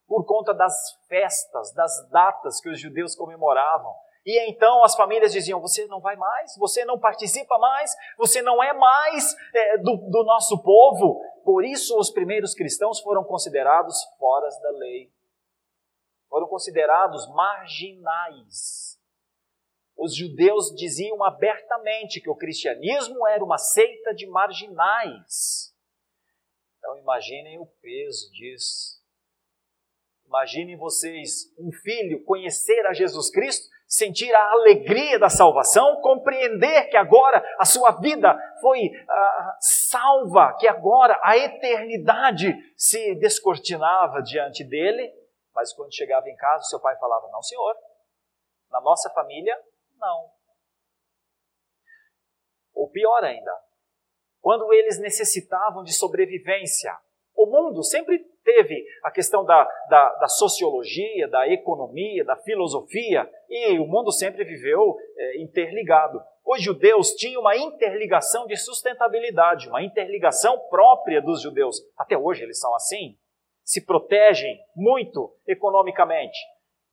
por 0.08 0.26
conta 0.26 0.54
das 0.54 0.74
festas, 1.08 1.72
das 1.74 2.10
datas 2.10 2.60
que 2.60 2.70
os 2.70 2.80
judeus 2.80 3.16
comemoravam. 3.16 3.94
E 4.26 4.50
então 4.50 4.84
as 4.84 4.96
famílias 4.96 5.34
diziam: 5.34 5.60
Você 5.60 5.86
não 5.88 6.00
vai 6.00 6.16
mais, 6.16 6.56
você 6.58 6.86
não 6.86 6.98
participa 6.98 7.58
mais, 7.58 7.94
você 8.18 8.42
não 8.42 8.64
é 8.64 8.74
mais 8.74 9.36
é, 9.54 9.78
do, 9.78 9.98
do 9.98 10.24
nosso 10.24 10.62
povo. 10.64 11.22
Por 11.44 11.66
isso, 11.66 11.98
os 11.98 12.10
primeiros 12.10 12.54
cristãos 12.54 13.02
foram 13.02 13.24
considerados 13.24 14.02
fora 14.18 14.48
da 14.62 14.72
lei, 14.72 15.12
foram 16.30 16.48
considerados 16.48 17.28
marginais. 17.34 18.94
Os 19.96 20.16
judeus 20.16 20.74
diziam 20.76 21.24
abertamente 21.24 22.20
que 22.20 22.30
o 22.30 22.36
cristianismo 22.36 23.28
era 23.28 23.44
uma 23.44 23.58
seita 23.58 24.14
de 24.14 24.26
marginais. 24.26 25.74
Então, 26.78 26.98
imaginem 26.98 27.60
o 27.60 27.66
peso 27.82 28.32
disso. 28.32 29.04
Imaginem 30.26 30.76
vocês 30.78 31.54
um 31.60 31.72
filho 31.72 32.24
conhecer 32.24 32.86
a 32.88 32.94
Jesus 32.94 33.30
Cristo 33.30 33.70
sentir 33.94 34.34
a 34.34 34.52
alegria 34.54 35.20
da 35.20 35.30
salvação, 35.30 36.02
compreender 36.02 36.90
que 36.90 36.98
agora 36.98 37.46
a 37.60 37.64
sua 37.64 37.92
vida 37.92 38.36
foi 38.60 38.88
uh, 38.88 39.56
salva, 39.60 40.58
que 40.60 40.68
agora 40.68 41.20
a 41.22 41.38
eternidade 41.38 42.56
se 42.76 43.14
descortinava 43.20 44.24
diante 44.24 44.64
dele, 44.64 45.14
mas 45.54 45.72
quando 45.76 45.94
chegava 45.94 46.28
em 46.28 46.36
casa, 46.36 46.64
seu 46.64 46.80
pai 46.80 46.98
falava: 46.98 47.30
Não, 47.32 47.44
senhor, 47.44 47.76
na 48.72 48.82
nossa 48.82 49.12
família, 49.12 49.56
não. 50.00 50.32
Ou 52.74 52.90
pior 52.90 53.24
ainda, 53.24 53.56
quando 54.42 54.74
eles 54.74 55.00
necessitavam 55.00 55.84
de 55.84 55.94
sobrevivência, 55.94 56.98
o 57.36 57.46
mundo 57.46 57.84
sempre 57.84 58.26
teve 58.44 58.86
a 59.04 59.12
questão 59.12 59.44
da, 59.46 59.68
da, 59.90 60.10
da, 60.16 60.28
sociologia, 60.28 61.28
da 61.28 61.48
economia, 61.48 62.24
da 62.24 62.36
filosofia, 62.38 63.30
e 63.50 63.80
o 63.80 63.86
mundo 63.86 64.12
sempre 64.12 64.44
viveu 64.44 64.96
é, 65.18 65.42
interligado. 65.42 66.22
Os 66.46 66.62
judeus 66.62 67.12
tinham 67.16 67.42
uma 67.42 67.56
interligação 67.56 68.46
de 68.46 68.58
sustentabilidade, 68.58 69.70
uma 69.70 69.82
interligação 69.82 70.60
própria 70.70 71.22
dos 71.22 71.42
judeus. 71.42 71.78
Até 71.98 72.18
hoje 72.18 72.44
eles 72.44 72.60
são 72.60 72.76
assim. 72.76 73.18
Se 73.64 73.86
protegem 73.86 74.60
muito 74.76 75.34
economicamente. 75.48 76.38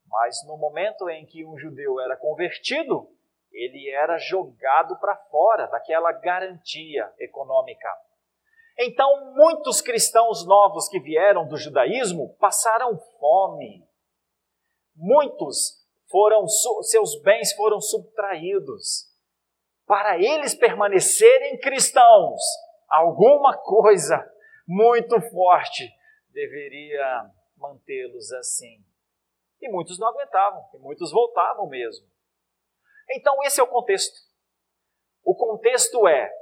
Mas 0.08 0.36
no 0.46 0.56
momento 0.56 1.08
em 1.08 1.26
que 1.26 1.44
um 1.44 1.58
judeu 1.58 2.00
era 2.00 2.16
convertido, 2.16 3.08
ele 3.52 3.90
era 3.90 4.18
jogado 4.18 4.98
para 4.98 5.16
fora 5.30 5.66
daquela 5.66 6.12
garantia 6.12 7.12
econômica. 7.18 7.88
Então, 8.82 9.34
muitos 9.34 9.82
cristãos 9.82 10.46
novos 10.46 10.88
que 10.88 10.98
vieram 10.98 11.46
do 11.46 11.58
judaísmo 11.58 12.34
passaram 12.38 12.98
fome. 13.18 13.86
Muitos 14.96 15.86
foram 16.10 16.48
seus 16.48 17.20
bens 17.20 17.52
foram 17.52 17.78
subtraídos. 17.78 19.06
Para 19.86 20.16
eles 20.16 20.54
permanecerem 20.54 21.60
cristãos, 21.60 22.40
alguma 22.88 23.54
coisa 23.58 24.26
muito 24.66 25.20
forte 25.30 25.92
deveria 26.30 27.30
mantê-los 27.58 28.32
assim. 28.32 28.82
E 29.60 29.68
muitos 29.68 29.98
não 29.98 30.08
aguentavam, 30.08 30.66
e 30.72 30.78
muitos 30.78 31.12
voltavam 31.12 31.68
mesmo. 31.68 32.08
Então, 33.10 33.42
esse 33.42 33.60
é 33.60 33.62
o 33.62 33.68
contexto. 33.68 34.18
O 35.22 35.34
contexto 35.34 36.08
é 36.08 36.39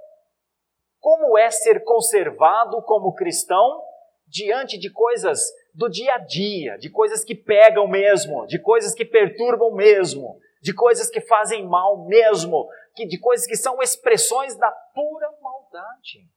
como 1.01 1.39
é 1.39 1.51
ser 1.51 1.85
conservado 1.85 2.83
como 2.83 3.15
cristão 3.15 3.83
diante 4.27 4.79
de 4.79 4.91
coisas 4.91 5.41
do 5.75 5.89
dia 5.89 6.15
a 6.15 6.19
dia, 6.19 6.77
de 6.79 6.91
coisas 6.91 7.25
que 7.25 7.35
pegam 7.35 7.87
mesmo, 7.87 8.47
de 8.47 8.59
coisas 8.59 8.95
que 8.95 9.05
perturbam 9.05 9.73
mesmo, 9.73 10.39
de 10.61 10.75
coisas 10.75 11.09
que 11.09 11.21
fazem 11.21 11.67
mal 11.67 12.05
mesmo, 12.05 12.69
que, 12.95 13.07
de 13.07 13.19
coisas 13.19 13.47
que 13.47 13.57
são 13.57 13.81
expressões 13.81 14.57
da 14.57 14.71
pura 14.95 15.31
maldade. 15.41 16.29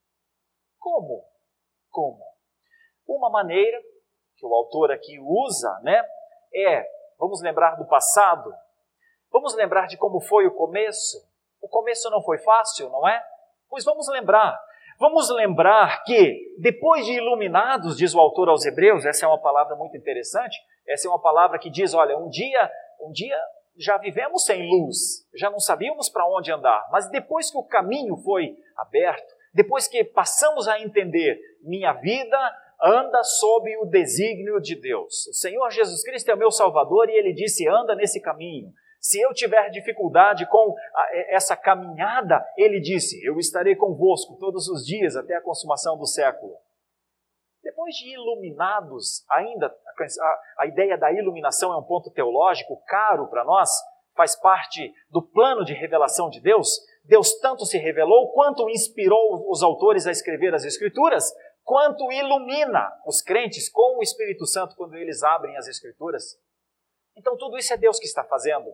Como? 0.79 1.25
Como? 1.89 2.23
Uma 3.07 3.29
maneira 3.29 3.81
que 4.37 4.45
o 4.45 4.53
autor 4.53 4.91
aqui 4.91 5.19
usa, 5.19 5.79
né, 5.83 6.01
é, 6.53 6.85
vamos 7.17 7.41
lembrar 7.41 7.75
do 7.75 7.85
passado, 7.85 8.53
vamos 9.31 9.55
lembrar 9.55 9.87
de 9.87 9.97
como 9.97 10.21
foi 10.21 10.45
o 10.47 10.55
começo. 10.55 11.17
O 11.59 11.67
começo 11.67 12.09
não 12.09 12.23
foi 12.23 12.37
fácil, 12.37 12.89
não 12.89 13.07
é? 13.07 13.23
Pois 13.71 13.85
vamos 13.85 14.09
lembrar. 14.09 14.59
Vamos 14.99 15.29
lembrar 15.29 16.03
que, 16.03 16.53
depois 16.59 17.05
de 17.05 17.13
iluminados, 17.13 17.95
diz 17.95 18.13
o 18.13 18.19
autor 18.19 18.49
aos 18.49 18.65
Hebreus, 18.65 19.05
essa 19.05 19.25
é 19.25 19.29
uma 19.29 19.39
palavra 19.39 19.77
muito 19.77 19.95
interessante, 19.95 20.59
essa 20.85 21.07
é 21.07 21.09
uma 21.09 21.21
palavra 21.21 21.57
que 21.57 21.69
diz: 21.69 21.93
olha, 21.93 22.17
um 22.17 22.27
dia, 22.27 22.69
um 22.99 23.13
dia 23.13 23.37
já 23.77 23.97
vivemos 23.97 24.43
sem 24.43 24.69
luz, 24.69 25.25
já 25.33 25.49
não 25.49 25.59
sabíamos 25.59 26.09
para 26.09 26.27
onde 26.27 26.51
andar, 26.51 26.85
mas 26.91 27.09
depois 27.09 27.49
que 27.49 27.57
o 27.57 27.63
caminho 27.63 28.17
foi 28.17 28.57
aberto, 28.75 29.33
depois 29.53 29.87
que 29.87 30.03
passamos 30.03 30.67
a 30.67 30.77
entender, 30.81 31.39
minha 31.63 31.93
vida 31.93 32.37
anda 32.83 33.23
sob 33.23 33.73
o 33.77 33.85
desígnio 33.85 34.59
de 34.59 34.75
Deus. 34.75 35.27
O 35.27 35.33
Senhor 35.33 35.69
Jesus 35.71 36.03
Cristo 36.03 36.29
é 36.29 36.35
o 36.35 36.37
meu 36.37 36.51
Salvador 36.51 37.09
e 37.09 37.17
ele 37.17 37.33
disse: 37.33 37.65
anda 37.69 37.95
nesse 37.95 38.21
caminho. 38.21 38.73
Se 39.01 39.19
eu 39.19 39.33
tiver 39.33 39.67
dificuldade 39.71 40.47
com 40.47 40.75
essa 41.29 41.57
caminhada, 41.57 42.47
ele 42.55 42.79
disse: 42.79 43.19
Eu 43.25 43.39
estarei 43.39 43.75
convosco 43.75 44.37
todos 44.39 44.67
os 44.67 44.85
dias 44.85 45.15
até 45.15 45.35
a 45.35 45.41
consumação 45.41 45.97
do 45.97 46.05
século. 46.05 46.55
Depois 47.63 47.95
de 47.95 48.13
iluminados, 48.13 49.25
ainda 49.27 49.67
a, 49.67 50.39
a 50.59 50.67
ideia 50.67 50.97
da 50.99 51.11
iluminação 51.11 51.73
é 51.73 51.77
um 51.77 51.83
ponto 51.83 52.11
teológico 52.11 52.79
caro 52.85 53.27
para 53.27 53.43
nós, 53.43 53.71
faz 54.15 54.39
parte 54.39 54.93
do 55.09 55.21
plano 55.21 55.65
de 55.65 55.73
revelação 55.73 56.29
de 56.29 56.39
Deus. 56.39 56.69
Deus 57.03 57.33
tanto 57.39 57.65
se 57.65 57.79
revelou, 57.79 58.31
quanto 58.33 58.69
inspirou 58.69 59.49
os 59.49 59.63
autores 59.63 60.05
a 60.05 60.11
escrever 60.11 60.53
as 60.53 60.63
Escrituras, 60.63 61.33
quanto 61.63 62.11
ilumina 62.11 62.91
os 63.07 63.19
crentes 63.19 63.67
com 63.67 63.97
o 63.97 64.03
Espírito 64.03 64.45
Santo 64.45 64.75
quando 64.75 64.95
eles 64.95 65.23
abrem 65.23 65.57
as 65.57 65.67
Escrituras. 65.67 66.39
Então, 67.15 67.35
tudo 67.35 67.57
isso 67.57 67.73
é 67.73 67.77
Deus 67.77 67.97
que 67.97 68.05
está 68.05 68.23
fazendo. 68.23 68.71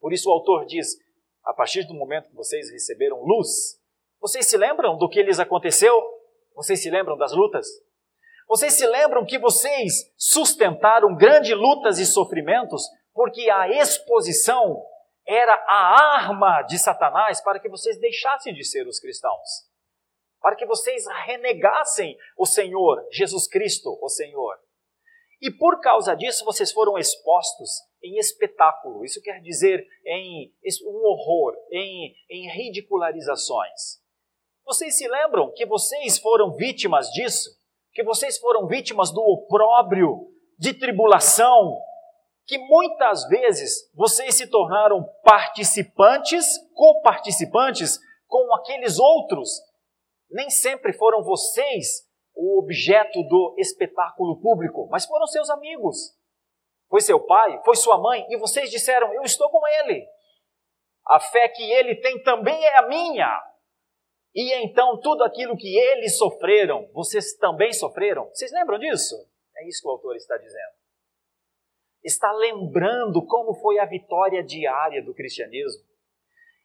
Por 0.00 0.12
isso, 0.12 0.28
o 0.28 0.32
autor 0.32 0.64
diz: 0.66 0.96
a 1.44 1.52
partir 1.52 1.84
do 1.84 1.94
momento 1.94 2.28
que 2.28 2.34
vocês 2.34 2.70
receberam 2.70 3.22
luz, 3.22 3.78
vocês 4.20 4.46
se 4.46 4.56
lembram 4.56 4.96
do 4.96 5.08
que 5.08 5.22
lhes 5.22 5.38
aconteceu? 5.38 5.92
Vocês 6.54 6.82
se 6.82 6.90
lembram 6.90 7.16
das 7.16 7.32
lutas? 7.32 7.66
Vocês 8.48 8.74
se 8.74 8.86
lembram 8.86 9.24
que 9.24 9.38
vocês 9.38 10.12
sustentaram 10.16 11.14
grandes 11.14 11.56
lutas 11.56 11.98
e 11.98 12.06
sofrimentos 12.06 12.82
porque 13.14 13.48
a 13.48 13.68
exposição 13.68 14.82
era 15.26 15.54
a 15.54 16.16
arma 16.16 16.62
de 16.62 16.78
Satanás 16.78 17.40
para 17.40 17.60
que 17.60 17.68
vocês 17.68 17.98
deixassem 18.00 18.52
de 18.52 18.64
ser 18.64 18.86
os 18.88 18.98
cristãos? 18.98 19.70
para 20.40 20.56
que 20.56 20.66
vocês 20.66 21.04
renegassem 21.26 22.16
o 22.36 22.46
Senhor, 22.46 23.06
Jesus 23.12 23.46
Cristo, 23.46 23.98
o 24.00 24.08
Senhor. 24.08 24.58
E 25.40 25.50
por 25.50 25.80
causa 25.80 26.14
disso 26.14 26.44
vocês 26.44 26.72
foram 26.72 26.98
expostos 26.98 27.82
em 28.02 28.16
espetáculo, 28.18 29.04
isso 29.04 29.20
quer 29.22 29.40
dizer 29.40 29.86
em 30.06 30.52
um 30.84 31.06
horror, 31.06 31.54
em, 31.70 32.14
em 32.30 32.48
ridicularizações. 32.48 34.00
Vocês 34.64 34.96
se 34.96 35.08
lembram 35.08 35.52
que 35.52 35.66
vocês 35.66 36.18
foram 36.18 36.54
vítimas 36.54 37.08
disso? 37.10 37.50
Que 37.92 38.02
vocês 38.02 38.38
foram 38.38 38.66
vítimas 38.66 39.10
do 39.10 39.20
opróbrio, 39.20 40.28
de 40.58 40.72
tribulação, 40.74 41.76
que 42.46 42.58
muitas 42.58 43.28
vezes 43.28 43.90
vocês 43.94 44.34
se 44.34 44.46
tornaram 44.46 45.04
participantes, 45.24 46.58
coparticipantes 46.74 47.98
com 48.26 48.54
aqueles 48.54 48.98
outros 48.98 49.60
nem 50.30 50.48
sempre 50.48 50.92
foram 50.92 51.22
vocês 51.22 52.08
o 52.34 52.58
objeto 52.58 53.22
do 53.24 53.54
espetáculo 53.58 54.40
público, 54.40 54.88
mas 54.90 55.04
foram 55.04 55.26
seus 55.26 55.50
amigos. 55.50 56.16
Foi 56.90 57.00
seu 57.00 57.24
pai, 57.24 57.62
foi 57.64 57.76
sua 57.76 57.98
mãe, 57.98 58.26
e 58.28 58.36
vocês 58.36 58.68
disseram: 58.68 59.14
Eu 59.14 59.22
estou 59.22 59.48
com 59.48 59.62
ele. 59.66 60.04
A 61.06 61.20
fé 61.20 61.48
que 61.48 61.62
ele 61.62 61.94
tem 61.94 62.20
também 62.22 62.62
é 62.64 62.78
a 62.78 62.88
minha. 62.88 63.40
E 64.34 64.52
então 64.64 65.00
tudo 65.00 65.22
aquilo 65.22 65.56
que 65.56 65.76
eles 65.76 66.18
sofreram, 66.18 66.88
vocês 66.92 67.34
também 67.36 67.72
sofreram. 67.72 68.28
Vocês 68.28 68.52
lembram 68.52 68.78
disso? 68.78 69.14
É 69.56 69.68
isso 69.68 69.82
que 69.82 69.88
o 69.88 69.92
autor 69.92 70.16
está 70.16 70.36
dizendo. 70.36 70.80
Está 72.02 72.32
lembrando 72.32 73.24
como 73.24 73.54
foi 73.54 73.78
a 73.78 73.86
vitória 73.86 74.42
diária 74.42 75.02
do 75.02 75.14
cristianismo. 75.14 75.84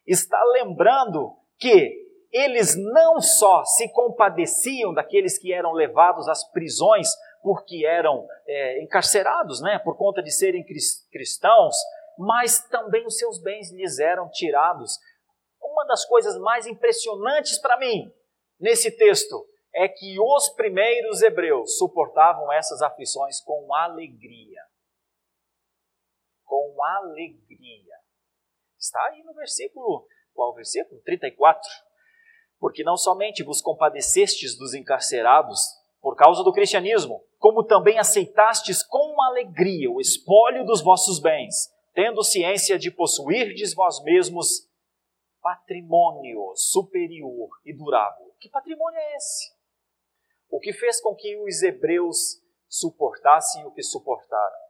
Está 0.06 0.42
lembrando 0.44 1.36
que 1.58 2.04
eles 2.32 2.76
não 2.76 3.20
só 3.20 3.64
se 3.64 3.92
compadeciam 3.92 4.92
daqueles 4.92 5.38
que 5.38 5.52
eram 5.52 5.72
levados 5.72 6.28
às 6.28 6.48
prisões 6.50 7.08
porque 7.46 7.86
eram 7.86 8.26
é, 8.44 8.82
encarcerados, 8.82 9.60
né, 9.60 9.78
por 9.78 9.96
conta 9.96 10.20
de 10.20 10.32
serem 10.32 10.66
cristãos, 11.12 11.76
mas 12.18 12.68
também 12.68 13.06
os 13.06 13.16
seus 13.16 13.40
bens 13.40 13.70
lhes 13.70 14.00
eram 14.00 14.28
tirados. 14.30 14.98
Uma 15.62 15.84
das 15.84 16.04
coisas 16.06 16.36
mais 16.38 16.66
impressionantes 16.66 17.56
para 17.60 17.78
mim 17.78 18.12
nesse 18.58 18.90
texto 18.90 19.48
é 19.72 19.86
que 19.86 20.18
os 20.18 20.48
primeiros 20.56 21.22
hebreus 21.22 21.78
suportavam 21.78 22.52
essas 22.52 22.82
aflições 22.82 23.40
com 23.40 23.72
alegria. 23.72 24.62
Com 26.44 26.82
alegria. 26.82 27.94
Está 28.76 29.00
aí 29.06 29.22
no 29.22 29.34
versículo, 29.34 30.04
qual 30.34 30.52
versículo? 30.52 31.00
34 31.02 31.62
porque 32.58 32.82
não 32.82 32.96
somente 32.96 33.44
vos 33.44 33.60
compadecestes 33.60 34.56
dos 34.56 34.72
encarcerados 34.72 35.60
por 36.06 36.14
causa 36.14 36.44
do 36.44 36.52
cristianismo, 36.52 37.20
como 37.36 37.64
também 37.64 37.98
aceitastes 37.98 38.80
com 38.80 39.20
alegria 39.22 39.90
o 39.90 40.00
espólio 40.00 40.64
dos 40.64 40.80
vossos 40.80 41.18
bens, 41.18 41.68
tendo 41.94 42.22
ciência 42.22 42.78
de 42.78 42.92
possuirdes 42.92 43.74
vós 43.74 44.00
mesmos 44.04 44.70
patrimônio 45.42 46.52
superior 46.54 47.50
e 47.64 47.72
durável. 47.72 48.32
Que 48.38 48.48
patrimônio 48.48 48.96
é 48.96 49.16
esse? 49.16 49.52
O 50.48 50.60
que 50.60 50.72
fez 50.72 51.00
com 51.00 51.12
que 51.12 51.36
os 51.38 51.60
hebreus 51.64 52.40
suportassem 52.68 53.66
o 53.66 53.72
que 53.72 53.82
suportaram? 53.82 54.60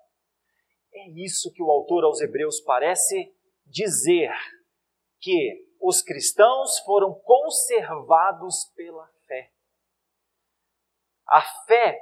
É 0.95 1.11
isso 1.23 1.53
que 1.53 1.63
o 1.63 1.71
autor 1.71 2.05
aos 2.05 2.23
hebreus 2.23 2.63
parece 2.63 3.31
dizer 3.67 4.33
que 5.21 5.67
os 5.83 6.01
cristãos 6.01 6.79
foram 6.79 7.13
conservados 7.13 8.73
pela. 8.75 9.16
A 11.29 11.43
fé 11.67 11.99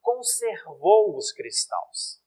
conservou 0.00 1.16
os 1.16 1.32
cristãos. 1.32 2.20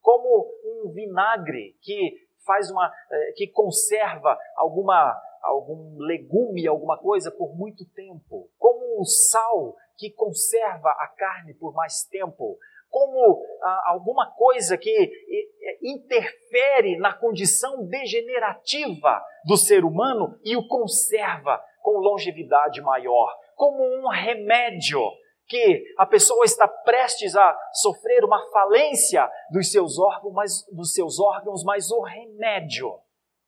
Como 0.00 0.50
um 0.64 0.92
vinagre 0.92 1.76
que 1.80 2.28
faz 2.44 2.70
uma 2.70 2.92
eh, 3.10 3.32
que 3.36 3.48
conserva 3.48 4.38
alguma 4.56 5.20
algum 5.42 5.98
legume, 5.98 6.66
alguma 6.66 6.98
coisa 6.98 7.30
por 7.30 7.56
muito 7.56 7.84
tempo, 7.94 8.50
como 8.58 9.00
o 9.00 9.04
sal 9.04 9.74
que 9.96 10.10
conserva 10.10 10.90
a 10.90 11.08
carne 11.08 11.54
por 11.54 11.72
mais 11.74 12.04
tempo, 12.04 12.58
como 12.88 13.42
ah, 13.62 13.82
alguma 13.86 14.30
coisa 14.32 14.76
que 14.76 14.90
eh, 14.90 15.78
interfere 15.82 16.98
na 16.98 17.14
condição 17.14 17.86
degenerativa 17.86 19.22
do 19.44 19.56
ser 19.56 19.84
humano 19.84 20.38
e 20.44 20.56
o 20.56 20.66
conserva 20.66 21.64
com 21.82 21.98
longevidade 21.98 22.80
maior, 22.82 23.34
como 23.60 23.84
um 23.84 24.08
remédio 24.08 24.98
que 25.46 25.84
a 25.98 26.06
pessoa 26.06 26.46
está 26.46 26.66
prestes 26.66 27.36
a 27.36 27.58
sofrer 27.74 28.24
uma 28.24 28.40
falência 28.50 29.30
dos 29.50 29.70
seus 29.70 29.98
órgãos, 29.98 30.32
mas, 30.32 30.66
dos 30.72 30.94
seus 30.94 31.20
órgãos, 31.20 31.62
mas 31.62 31.90
o 31.90 32.00
remédio 32.00 32.88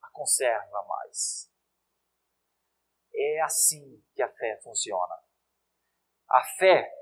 a 0.03 0.11
conserva 0.13 0.85
mais. 0.87 1.51
É 3.15 3.41
assim 3.41 4.05
que 4.15 4.23
a 4.23 4.29
fé 4.29 4.61
funciona. 4.63 5.15
A 6.29 6.45
fé 6.59 6.93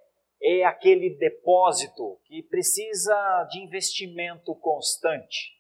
é 0.41 0.65
aquele 0.65 1.17
depósito 1.19 2.21
que 2.27 2.45
precisa 2.45 3.45
de 3.51 3.59
investimento 3.59 4.55
constante 4.55 5.59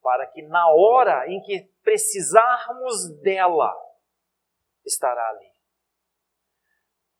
para 0.00 0.24
que 0.28 0.42
na 0.42 0.68
hora 0.68 1.28
em 1.28 1.42
que 1.42 1.68
precisarmos 1.82 3.10
dela, 3.22 3.74
estará 4.84 5.30
ali. 5.30 5.55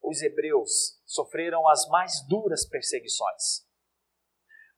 Os 0.07 0.23
hebreus 0.23 1.03
sofreram 1.05 1.69
as 1.69 1.89
mais 1.89 2.25
duras 2.29 2.65
perseguições. 2.65 3.67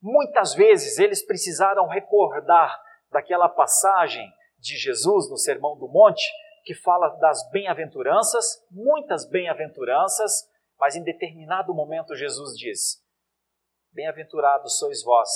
Muitas 0.00 0.54
vezes 0.54 0.98
eles 0.98 1.22
precisaram 1.22 1.86
recordar 1.86 2.74
daquela 3.10 3.46
passagem 3.46 4.26
de 4.58 4.74
Jesus 4.78 5.28
no 5.28 5.36
Sermão 5.36 5.76
do 5.76 5.86
Monte, 5.86 6.26
que 6.64 6.72
fala 6.74 7.10
das 7.18 7.46
bem-aventuranças, 7.50 8.64
muitas 8.70 9.28
bem-aventuranças, 9.28 10.48
Mas 10.78 10.94
em 10.94 11.02
determinado 11.02 11.74
momento 11.74 12.14
Jesus 12.14 12.56
diz: 12.56 13.04
Bem-aventurados 13.92 14.78
sois 14.78 15.02
vós, 15.02 15.28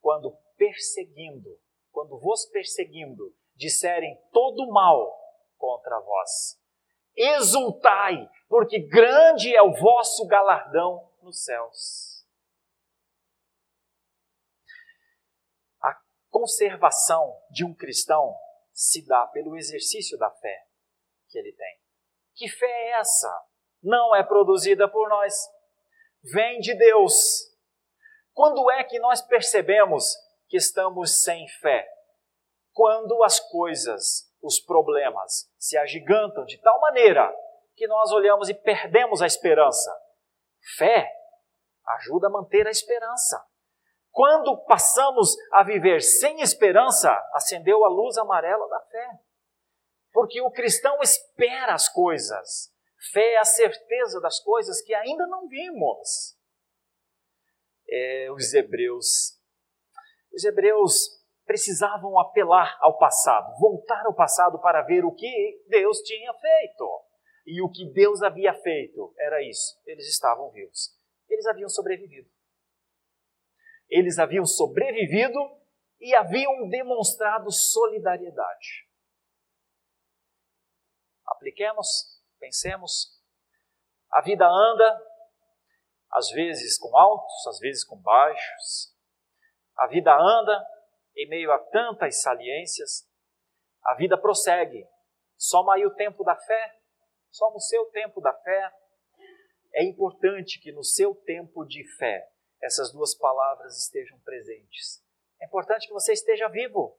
quando 0.00 0.36
perseguindo, 0.56 1.58
quando 1.90 2.20
vos 2.20 2.44
perseguindo, 2.50 3.34
disserem 3.56 4.14
todo 4.30 4.70
mal 4.70 5.18
contra 5.56 5.98
vós. 5.98 6.61
Exultai, 7.16 8.28
porque 8.48 8.80
grande 8.80 9.54
é 9.54 9.62
o 9.62 9.72
vosso 9.72 10.26
galardão 10.26 11.10
nos 11.22 11.44
céus. 11.44 12.26
A 15.82 15.94
conservação 16.30 17.38
de 17.50 17.64
um 17.64 17.74
cristão 17.74 18.34
se 18.72 19.06
dá 19.06 19.26
pelo 19.26 19.56
exercício 19.56 20.18
da 20.18 20.30
fé 20.30 20.66
que 21.28 21.38
ele 21.38 21.52
tem. 21.52 21.80
Que 22.34 22.48
fé 22.48 22.66
é 22.66 23.00
essa? 23.00 23.30
Não 23.82 24.14
é 24.14 24.22
produzida 24.22 24.88
por 24.88 25.08
nós, 25.08 25.34
vem 26.22 26.60
de 26.60 26.74
Deus. 26.76 27.50
Quando 28.32 28.70
é 28.70 28.84
que 28.84 28.98
nós 28.98 29.20
percebemos 29.20 30.04
que 30.48 30.56
estamos 30.56 31.22
sem 31.22 31.46
fé? 31.60 31.86
Quando 32.72 33.22
as 33.22 33.38
coisas, 33.38 34.32
os 34.40 34.58
problemas, 34.58 35.51
se 35.62 35.78
agigantam 35.78 36.44
de 36.44 36.60
tal 36.60 36.80
maneira 36.80 37.32
que 37.76 37.86
nós 37.86 38.10
olhamos 38.10 38.48
e 38.48 38.54
perdemos 38.54 39.22
a 39.22 39.26
esperança. 39.26 39.96
Fé 40.76 41.08
ajuda 41.86 42.26
a 42.26 42.30
manter 42.30 42.66
a 42.66 42.70
esperança. 42.70 43.40
Quando 44.10 44.58
passamos 44.64 45.36
a 45.52 45.62
viver 45.62 46.00
sem 46.00 46.40
esperança, 46.40 47.12
acendeu 47.32 47.84
a 47.84 47.88
luz 47.88 48.18
amarela 48.18 48.68
da 48.68 48.80
fé. 48.80 49.20
Porque 50.12 50.40
o 50.40 50.50
cristão 50.50 50.98
espera 51.00 51.74
as 51.74 51.88
coisas. 51.88 52.74
Fé 53.12 53.34
é 53.34 53.38
a 53.38 53.44
certeza 53.44 54.20
das 54.20 54.40
coisas 54.40 54.82
que 54.82 54.92
ainda 54.92 55.28
não 55.28 55.46
vimos. 55.46 56.36
É, 57.88 58.32
os 58.32 58.52
hebreus 58.52 59.40
os 60.32 60.44
hebreus 60.44 61.21
precisavam 61.52 62.18
apelar 62.18 62.78
ao 62.80 62.96
passado, 62.96 63.54
voltar 63.58 64.06
ao 64.06 64.14
passado 64.14 64.58
para 64.58 64.80
ver 64.80 65.04
o 65.04 65.14
que 65.14 65.62
Deus 65.68 65.98
tinha 65.98 66.32
feito. 66.32 67.04
E 67.44 67.60
o 67.60 67.70
que 67.70 67.92
Deus 67.92 68.22
havia 68.22 68.54
feito 68.54 69.14
era 69.18 69.42
isso: 69.42 69.78
eles 69.84 70.08
estavam 70.08 70.50
vivos. 70.50 70.96
Eles 71.28 71.44
haviam 71.46 71.68
sobrevivido. 71.68 72.30
Eles 73.86 74.18
haviam 74.18 74.46
sobrevivido 74.46 75.38
e 76.00 76.14
haviam 76.14 76.70
demonstrado 76.70 77.50
solidariedade. 77.52 78.88
Apliquemos, 81.26 81.86
pensemos. 82.38 83.20
A 84.10 84.22
vida 84.22 84.46
anda, 84.46 85.02
às 86.10 86.30
vezes 86.30 86.78
com 86.78 86.96
altos, 86.96 87.46
às 87.46 87.58
vezes 87.58 87.84
com 87.84 87.96
baixos, 88.00 88.96
a 89.76 89.86
vida 89.86 90.14
anda 90.14 90.71
em 91.16 91.28
meio 91.28 91.52
a 91.52 91.58
tantas 91.58 92.22
saliências. 92.22 93.08
A 93.84 93.94
vida 93.94 94.16
prossegue. 94.16 94.86
Soma 95.36 95.74
aí 95.74 95.84
o 95.84 95.94
tempo 95.94 96.24
da 96.24 96.36
fé. 96.36 96.78
Soma 97.30 97.56
o 97.56 97.60
seu 97.60 97.86
tempo 97.86 98.20
da 98.20 98.32
fé. 98.32 98.72
É 99.74 99.84
importante 99.84 100.60
que 100.60 100.72
no 100.72 100.84
seu 100.84 101.14
tempo 101.14 101.64
de 101.64 101.82
fé 101.96 102.28
essas 102.62 102.92
duas 102.92 103.14
palavras 103.16 103.76
estejam 103.76 104.18
presentes. 104.20 105.02
É 105.40 105.46
importante 105.46 105.88
que 105.88 105.92
você 105.92 106.12
esteja 106.12 106.48
vivo. 106.48 106.96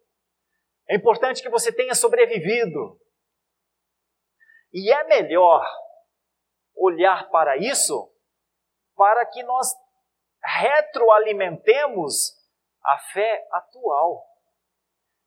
É 0.90 0.96
importante 0.96 1.42
que 1.42 1.50
você 1.50 1.72
tenha 1.72 1.96
sobrevivido. 1.96 3.00
E 4.74 4.92
é 4.92 5.04
melhor 5.06 5.66
olhar 6.76 7.30
para 7.30 7.56
isso 7.56 8.12
para 8.96 9.26
que 9.26 9.42
nós 9.44 9.68
retroalimentemos 10.44 12.34
a 12.84 12.98
fé 12.98 13.48
atual. 13.52 14.26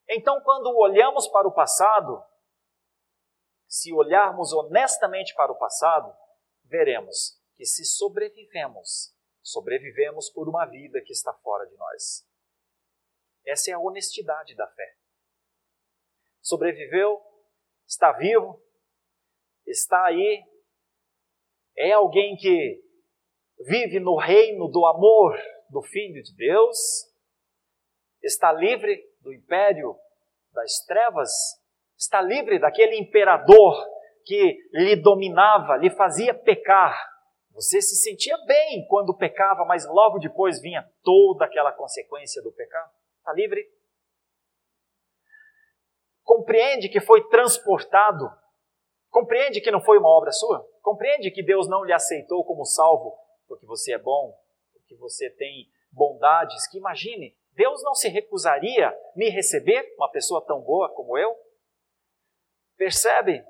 Então, 0.08 0.40
quando 0.42 0.76
olhamos 0.76 1.26
para 1.28 1.48
o 1.48 1.52
passado, 1.52 2.22
se 3.66 3.92
olharmos 3.92 4.52
honestamente 4.52 5.34
para 5.34 5.50
o 5.50 5.58
passado, 5.58 6.14
veremos 6.64 7.40
que 7.56 7.64
se 7.64 7.84
sobrevivemos, 7.84 9.14
sobrevivemos 9.42 10.30
por 10.30 10.48
uma 10.48 10.66
vida 10.66 11.00
que 11.00 11.12
está 11.12 11.32
fora 11.32 11.66
de 11.66 11.76
nós. 11.76 12.26
Essa 13.44 13.70
é 13.70 13.74
a 13.74 13.78
honestidade 13.78 14.54
da 14.54 14.66
fé. 14.68 14.96
Sobreviveu, 16.40 17.20
está 17.86 18.12
vivo, 18.12 18.62
está 19.66 20.04
aí, 20.06 20.44
é 21.76 21.92
alguém 21.92 22.36
que 22.36 22.82
vive 23.60 24.00
no 24.00 24.16
reino 24.16 24.68
do 24.68 24.84
amor 24.86 25.36
do 25.70 25.82
Filho 25.82 26.22
de 26.22 26.34
Deus, 26.36 26.78
está 28.26 28.52
livre 28.52 29.02
do 29.20 29.32
império 29.32 29.96
das 30.52 30.84
trevas, 30.86 31.30
está 31.98 32.20
livre 32.20 32.58
daquele 32.58 32.96
imperador 32.98 33.74
que 34.24 34.58
lhe 34.72 34.96
dominava, 34.96 35.76
lhe 35.76 35.90
fazia 35.90 36.34
pecar. 36.34 36.94
Você 37.52 37.80
se 37.80 37.96
sentia 37.96 38.36
bem 38.46 38.86
quando 38.88 39.16
pecava, 39.16 39.64
mas 39.64 39.86
logo 39.86 40.18
depois 40.18 40.60
vinha 40.60 40.86
toda 41.02 41.44
aquela 41.44 41.72
consequência 41.72 42.42
do 42.42 42.52
pecado. 42.52 42.90
Está 43.18 43.32
livre? 43.32 43.66
Compreende 46.22 46.88
que 46.88 47.00
foi 47.00 47.26
transportado. 47.28 48.28
Compreende 49.08 49.60
que 49.60 49.70
não 49.70 49.80
foi 49.80 49.96
uma 49.96 50.08
obra 50.08 50.32
sua. 50.32 50.68
Compreende 50.82 51.30
que 51.30 51.42
Deus 51.42 51.68
não 51.68 51.84
lhe 51.84 51.92
aceitou 51.92 52.44
como 52.44 52.64
salvo 52.64 53.16
porque 53.48 53.64
você 53.64 53.94
é 53.94 53.98
bom, 53.98 54.36
porque 54.72 54.96
você 54.96 55.30
tem 55.30 55.70
bondades. 55.90 56.66
Que 56.68 56.78
imagine, 56.78 57.36
Deus 57.56 57.82
não 57.82 57.94
se 57.94 58.08
recusaria 58.08 58.94
me 59.16 59.30
receber, 59.30 59.94
uma 59.96 60.10
pessoa 60.10 60.44
tão 60.46 60.60
boa 60.60 60.94
como 60.94 61.16
eu? 61.16 61.34
Percebe? 62.76 63.42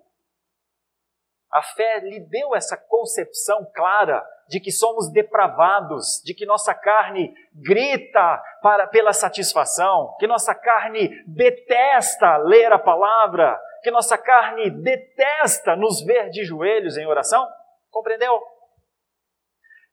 A 1.51 1.62
fé 1.62 1.99
lhe 2.01 2.21
deu 2.21 2.55
essa 2.55 2.77
concepção 2.77 3.69
clara 3.75 4.25
de 4.49 4.61
que 4.61 4.71
somos 4.71 5.11
depravados, 5.11 6.23
de 6.25 6.35
que 6.35 6.47
nossa 6.47 6.73
carne 6.73 7.35
grita 7.53 8.42
para, 8.62 8.87
pela 8.87 9.12
satisfação, 9.12 10.14
que 10.21 10.27
nossa 10.27 10.55
carne 10.55 11.09
detesta 11.27 12.37
ler 12.37 12.73
a 12.73 12.79
palavra, 12.79 13.61
que 13.83 13.90
nossa 13.90 14.16
carne 14.16 14.71
detesta 14.71 15.75
nos 15.75 16.05
ver 16.05 16.31
de 16.31 16.45
joelhos 16.45 16.97
em 16.97 17.07
oração. 17.07 17.49
Compreendeu? 17.90 18.40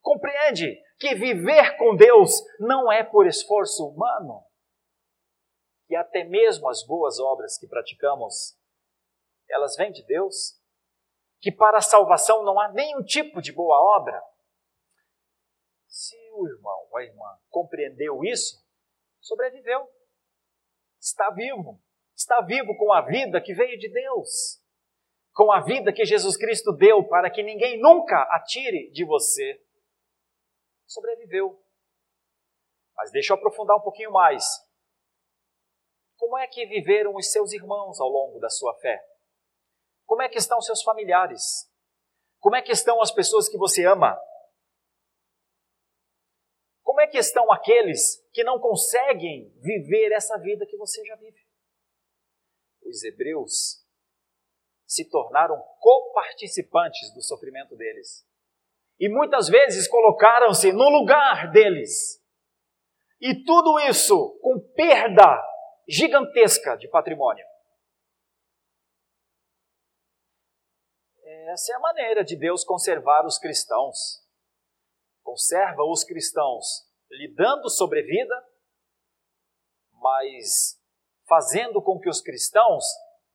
Compreende 0.01 0.77
que 1.03 1.15
viver 1.15 1.75
com 1.75 1.97
Deus 1.97 2.31
não 2.57 2.89
é 2.89 3.03
por 3.03 3.27
esforço 3.27 3.85
humano. 3.85 4.41
E 5.89 5.97
até 5.97 6.23
mesmo 6.23 6.69
as 6.69 6.81
boas 6.87 7.19
obras 7.19 7.57
que 7.57 7.67
praticamos, 7.67 8.57
elas 9.49 9.75
vêm 9.75 9.91
de 9.91 10.01
Deus. 10.05 10.57
Que 11.41 11.51
para 11.51 11.79
a 11.79 11.81
salvação 11.81 12.41
não 12.45 12.57
há 12.57 12.71
nenhum 12.71 13.03
tipo 13.03 13.41
de 13.41 13.51
boa 13.51 13.77
obra. 13.97 14.23
Se 15.87 16.15
o 16.35 16.47
irmão 16.47 16.87
ou 16.89 16.97
a 16.97 17.03
irmã 17.03 17.37
compreendeu 17.49 18.23
isso, 18.23 18.65
sobreviveu. 19.19 19.85
Está 21.01 21.29
vivo. 21.31 21.81
Está 22.15 22.39
vivo 22.39 22.77
com 22.77 22.93
a 22.93 23.01
vida 23.01 23.41
que 23.41 23.53
veio 23.53 23.77
de 23.77 23.89
Deus. 23.91 24.63
Com 25.33 25.51
a 25.51 25.59
vida 25.59 25.91
que 25.91 26.05
Jesus 26.05 26.37
Cristo 26.37 26.71
deu 26.71 27.05
para 27.09 27.29
que 27.29 27.43
ninguém 27.43 27.77
nunca 27.77 28.21
atire 28.31 28.89
de 28.91 29.03
você 29.03 29.61
sobreviveu. 30.93 31.59
Mas 32.95 33.11
deixa 33.11 33.33
eu 33.33 33.37
aprofundar 33.37 33.77
um 33.77 33.81
pouquinho 33.81 34.11
mais. 34.11 34.45
Como 36.17 36.37
é 36.37 36.47
que 36.47 36.65
viveram 36.65 37.15
os 37.15 37.31
seus 37.31 37.51
irmãos 37.51 37.99
ao 37.99 38.07
longo 38.07 38.39
da 38.39 38.49
sua 38.49 38.73
fé? 38.79 39.03
Como 40.05 40.21
é 40.21 40.29
que 40.29 40.37
estão 40.37 40.61
seus 40.61 40.83
familiares? 40.83 41.69
Como 42.39 42.55
é 42.55 42.61
que 42.61 42.71
estão 42.71 43.01
as 43.01 43.11
pessoas 43.11 43.49
que 43.49 43.57
você 43.57 43.85
ama? 43.85 44.17
Como 46.83 47.01
é 47.01 47.07
que 47.07 47.17
estão 47.17 47.51
aqueles 47.51 48.23
que 48.31 48.43
não 48.43 48.59
conseguem 48.59 49.49
viver 49.59 50.11
essa 50.11 50.37
vida 50.37 50.65
que 50.65 50.77
você 50.77 51.03
já 51.05 51.15
vive? 51.15 51.41
Os 52.83 53.03
hebreus 53.03 53.83
se 54.85 55.09
tornaram 55.09 55.59
coparticipantes 55.79 57.11
do 57.13 57.21
sofrimento 57.21 57.75
deles 57.75 58.27
e 58.99 59.09
muitas 59.09 59.47
vezes 59.47 59.87
colocaram-se 59.87 60.71
no 60.71 60.89
lugar 60.89 61.51
deles. 61.51 62.21
E 63.19 63.43
tudo 63.43 63.79
isso 63.79 64.37
com 64.41 64.59
perda 64.75 65.41
gigantesca 65.87 66.75
de 66.77 66.87
patrimônio. 66.89 67.45
Essa 71.51 71.73
é 71.73 71.75
a 71.75 71.79
maneira 71.79 72.23
de 72.23 72.35
Deus 72.35 72.63
conservar 72.63 73.25
os 73.25 73.37
cristãos. 73.37 74.21
Conserva 75.21 75.83
os 75.83 76.03
cristãos 76.03 76.65
lhe 77.11 77.33
dando 77.33 77.69
sobrevida, 77.69 78.35
mas 79.91 80.79
fazendo 81.27 81.81
com 81.81 81.99
que 81.99 82.09
os 82.09 82.21
cristãos 82.21 82.83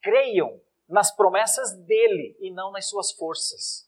creiam 0.03 0.61
nas 0.89 1.15
promessas 1.15 1.77
dele 1.85 2.37
e 2.41 2.53
não 2.53 2.71
nas 2.73 2.89
suas 2.89 3.13
forças. 3.13 3.88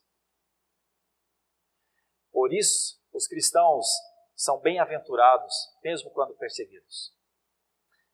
Por 2.40 2.54
isso, 2.54 2.98
os 3.12 3.26
cristãos 3.26 3.86
são 4.34 4.58
bem-aventurados, 4.60 5.54
mesmo 5.84 6.10
quando 6.10 6.34
perseguidos. 6.36 7.14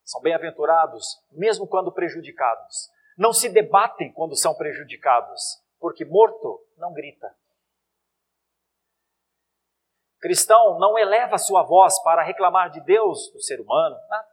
São 0.05 0.21
bem-aventurados, 0.21 1.07
mesmo 1.31 1.65
quando 1.69 1.93
prejudicados. 1.93 2.91
Não 3.17 3.33
se 3.33 3.49
debatem 3.49 4.12
quando 4.12 4.35
são 4.35 4.53
prejudicados, 4.57 5.62
porque 5.79 6.05
morto 6.05 6.61
não 6.77 6.93
grita. 6.93 7.39
Cristão 10.19 10.77
não 10.81 10.99
eleva 10.99 11.39
sua 11.39 11.62
voz 11.62 12.03
para 12.03 12.25
reclamar 12.25 12.69
de 12.71 12.81
Deus, 12.81 13.31
do 13.31 13.41
ser 13.41 13.61
humano, 13.61 13.97
nada. 14.09 14.29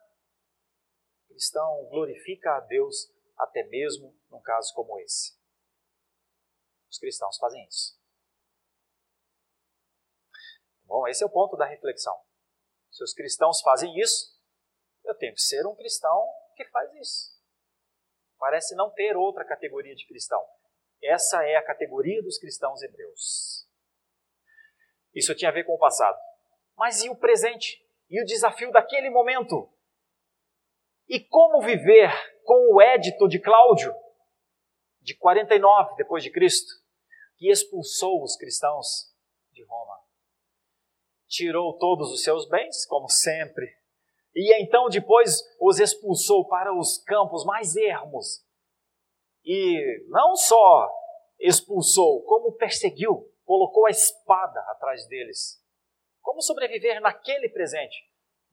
Cristão 1.28 1.86
glorifica 1.92 2.56
a 2.56 2.62
Deus 2.62 3.14
até 3.38 3.62
mesmo 3.66 4.12
num 4.32 4.42
caso 4.42 4.74
como 4.74 5.00
esse. 5.02 5.38
Os 6.90 6.98
cristãos 6.98 7.38
fazem 7.38 7.64
isso. 7.68 8.02
Bom, 10.94 11.08
esse 11.08 11.24
é 11.24 11.26
o 11.26 11.30
ponto 11.32 11.58
da 11.58 11.66
reflexão. 11.66 12.16
Se 12.92 13.04
os 13.04 13.16
cristãos 13.16 13.62
fazem 13.62 13.98
isso, 13.98 14.40
eu 15.04 15.16
tenho 15.16 15.34
que 15.34 15.42
ser 15.42 15.66
um 15.66 15.76
cristão 15.76 16.32
que 16.56 16.64
faz 16.66 16.94
isso. 16.94 17.42
Parece 18.38 18.76
não 18.76 18.92
ter 18.92 19.18
outra 19.18 19.44
categoria 19.44 19.96
de 19.96 20.06
cristão. 20.06 20.40
Essa 21.02 21.44
é 21.48 21.56
a 21.56 21.66
categoria 21.66 22.22
dos 22.22 22.38
cristãos 22.38 22.84
hebreus. 22.84 23.68
Isso 25.16 25.34
tinha 25.34 25.50
a 25.50 25.52
ver 25.52 25.64
com 25.64 25.74
o 25.74 25.80
passado. 25.80 26.16
Mas 26.78 27.04
e 27.04 27.10
o 27.10 27.16
presente? 27.16 27.84
E 28.08 28.22
o 28.22 28.26
desafio 28.26 28.72
daquele 28.72 29.10
momento? 29.10 29.74
E 31.10 31.20
como 31.20 31.64
viver 31.64 32.12
com 32.44 32.72
o 32.72 32.80
édito 32.80 33.28
de 33.28 33.40
Cláudio, 33.40 33.96
de 35.02 35.18
49 35.18 35.96
depois 35.96 36.22
de 36.22 36.30
Cristo, 36.30 36.72
que 37.38 37.50
expulsou 37.50 38.22
os 38.22 38.38
cristãos 38.38 39.12
de 39.52 39.64
Roma? 39.64 40.03
Tirou 41.34 41.76
todos 41.80 42.12
os 42.12 42.22
seus 42.22 42.48
bens, 42.48 42.86
como 42.86 43.10
sempre, 43.10 43.66
e 44.36 44.54
então 44.62 44.88
depois 44.88 45.42
os 45.60 45.80
expulsou 45.80 46.48
para 46.48 46.72
os 46.72 47.00
campos 47.00 47.44
mais 47.44 47.76
ermos. 47.76 48.46
E 49.44 50.06
não 50.10 50.36
só 50.36 50.92
expulsou, 51.40 52.22
como 52.26 52.54
perseguiu, 52.54 53.28
colocou 53.46 53.88
a 53.88 53.90
espada 53.90 54.60
atrás 54.70 55.08
deles. 55.08 55.60
Como 56.22 56.40
sobreviver 56.40 57.02
naquele 57.02 57.50
presente? 57.50 57.98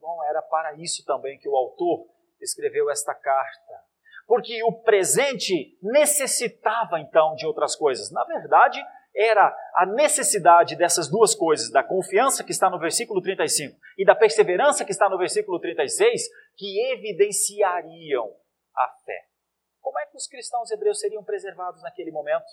Bom, 0.00 0.24
era 0.24 0.40
para 0.40 0.74
isso 0.76 1.04
também 1.04 1.38
que 1.38 1.50
o 1.50 1.56
autor 1.56 2.06
escreveu 2.40 2.88
esta 2.88 3.14
carta. 3.14 3.84
Porque 4.26 4.62
o 4.62 4.72
presente 4.72 5.78
necessitava 5.82 6.98
então 6.98 7.34
de 7.34 7.46
outras 7.46 7.76
coisas. 7.76 8.10
Na 8.10 8.24
verdade, 8.24 8.82
era 9.14 9.54
a 9.74 9.86
necessidade 9.86 10.76
dessas 10.76 11.10
duas 11.10 11.34
coisas, 11.34 11.70
da 11.70 11.82
confiança 11.82 12.44
que 12.44 12.52
está 12.52 12.70
no 12.70 12.78
versículo 12.78 13.20
35 13.20 13.76
e 13.98 14.04
da 14.04 14.14
perseverança 14.14 14.84
que 14.84 14.92
está 14.92 15.08
no 15.08 15.18
versículo 15.18 15.58
36, 15.58 16.28
que 16.56 16.92
evidenciariam 16.92 18.34
a 18.76 18.88
fé. 19.04 19.26
Como 19.80 19.98
é 19.98 20.06
que 20.06 20.16
os 20.16 20.26
cristãos 20.26 20.70
hebreus 20.70 21.00
seriam 21.00 21.24
preservados 21.24 21.82
naquele 21.82 22.10
momento? 22.10 22.46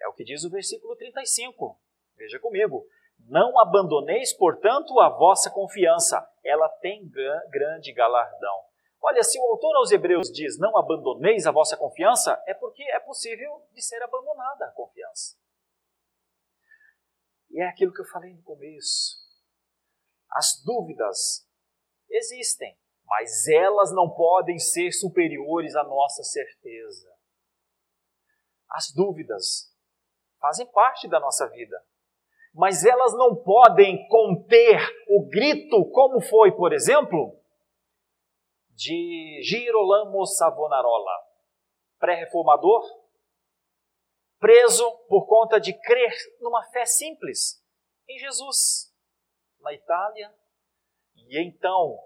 É 0.00 0.08
o 0.08 0.12
que 0.12 0.24
diz 0.24 0.44
o 0.44 0.50
versículo 0.50 0.96
35. 0.96 1.78
Veja 2.16 2.38
comigo. 2.38 2.84
Não 3.28 3.58
abandoneis, 3.60 4.32
portanto, 4.32 4.98
a 4.98 5.08
vossa 5.08 5.48
confiança, 5.50 6.26
ela 6.44 6.68
tem 6.80 7.08
grande 7.50 7.92
galardão. 7.92 8.64
Olha, 9.00 9.22
se 9.22 9.38
o 9.38 9.44
autor 9.44 9.76
aos 9.76 9.90
Hebreus 9.90 10.30
diz 10.32 10.58
não 10.58 10.76
abandoneis 10.76 11.46
a 11.46 11.52
vossa 11.52 11.76
confiança, 11.76 12.40
é 12.46 12.54
porque 12.54 12.82
é 12.82 13.00
possível 13.00 13.62
de 13.72 13.82
ser 13.82 14.02
abandonada 14.02 14.66
a 14.66 14.72
confiança. 14.72 15.36
E 17.52 17.60
é 17.60 17.68
aquilo 17.68 17.92
que 17.92 18.00
eu 18.00 18.06
falei 18.06 18.32
no 18.32 18.42
começo. 18.42 19.20
As 20.30 20.62
dúvidas 20.64 21.46
existem, 22.10 22.78
mas 23.04 23.46
elas 23.46 23.92
não 23.92 24.08
podem 24.08 24.58
ser 24.58 24.90
superiores 24.90 25.76
à 25.76 25.84
nossa 25.84 26.22
certeza. 26.22 27.12
As 28.70 28.90
dúvidas 28.94 29.70
fazem 30.40 30.66
parte 30.72 31.06
da 31.06 31.20
nossa 31.20 31.46
vida. 31.50 31.76
Mas 32.54 32.84
elas 32.86 33.12
não 33.14 33.36
podem 33.36 34.06
conter 34.08 34.78
o 35.08 35.28
grito, 35.28 35.90
como 35.90 36.22
foi, 36.22 36.52
por 36.52 36.72
exemplo, 36.72 37.38
de 38.70 39.40
Girolamo 39.42 40.26
Savonarola, 40.26 41.12
pré-reformador, 41.98 42.82
preso 44.42 44.90
por 45.06 45.28
conta 45.28 45.60
de 45.60 45.72
crer 45.72 46.12
numa 46.40 46.64
fé 46.72 46.84
simples 46.84 47.64
em 48.08 48.18
Jesus, 48.18 48.92
na 49.60 49.72
Itália, 49.72 50.34
e 51.14 51.40
então 51.40 51.96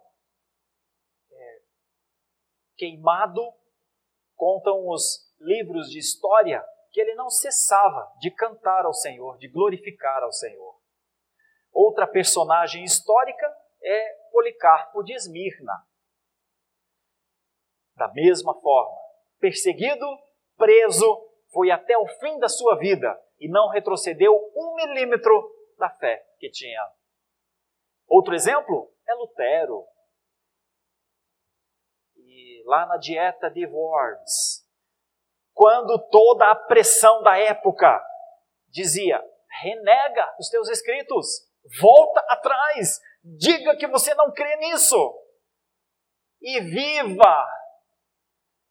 é, 1.32 1.62
queimado, 2.76 3.40
contam 4.36 4.86
os 4.86 5.34
livros 5.40 5.88
de 5.88 5.98
história 5.98 6.62
que 6.92 7.00
ele 7.00 7.14
não 7.14 7.30
cessava 7.30 8.12
de 8.20 8.30
cantar 8.30 8.84
ao 8.84 8.92
Senhor, 8.92 9.38
de 9.38 9.48
glorificar 9.48 10.22
ao 10.22 10.30
Senhor. 10.30 10.78
Outra 11.72 12.06
personagem 12.06 12.84
histórica 12.84 13.46
é 13.82 14.14
Policarpo 14.30 15.02
de 15.02 15.14
Esmirna. 15.14 15.72
Da 17.94 18.12
mesma 18.12 18.52
forma, 18.60 18.98
perseguido, 19.40 20.06
preso, 20.58 21.35
foi 21.56 21.70
até 21.70 21.96
o 21.96 22.06
fim 22.06 22.38
da 22.38 22.50
sua 22.50 22.76
vida 22.76 23.18
e 23.40 23.48
não 23.48 23.70
retrocedeu 23.70 24.34
um 24.54 24.74
milímetro 24.74 25.32
da 25.78 25.88
fé 25.88 26.22
que 26.38 26.50
tinha. 26.50 26.82
Outro 28.06 28.34
exemplo 28.34 28.92
é 29.08 29.14
Lutero. 29.14 29.86
E 32.14 32.62
lá 32.66 32.84
na 32.84 32.98
dieta 32.98 33.48
de 33.48 33.66
Worms, 33.66 34.68
quando 35.54 35.98
toda 36.10 36.50
a 36.50 36.54
pressão 36.54 37.22
da 37.22 37.38
época 37.38 38.04
dizia: 38.68 39.18
renega 39.62 40.36
os 40.38 40.50
teus 40.50 40.68
escritos, 40.68 41.50
volta 41.80 42.20
atrás, 42.28 43.00
diga 43.24 43.74
que 43.78 43.86
você 43.86 44.14
não 44.14 44.30
crê 44.30 44.56
nisso 44.56 45.18
e 46.42 46.60
viva. 46.60 47.48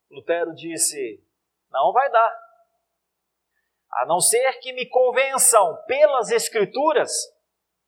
Lutero 0.08 0.54
disse: 0.54 1.20
não 1.68 1.92
vai 1.92 2.08
dar. 2.12 2.45
A 3.96 4.04
não 4.04 4.20
ser 4.20 4.58
que 4.60 4.72
me 4.74 4.86
convençam 4.86 5.76
pelas 5.86 6.30
Escrituras, 6.30 7.10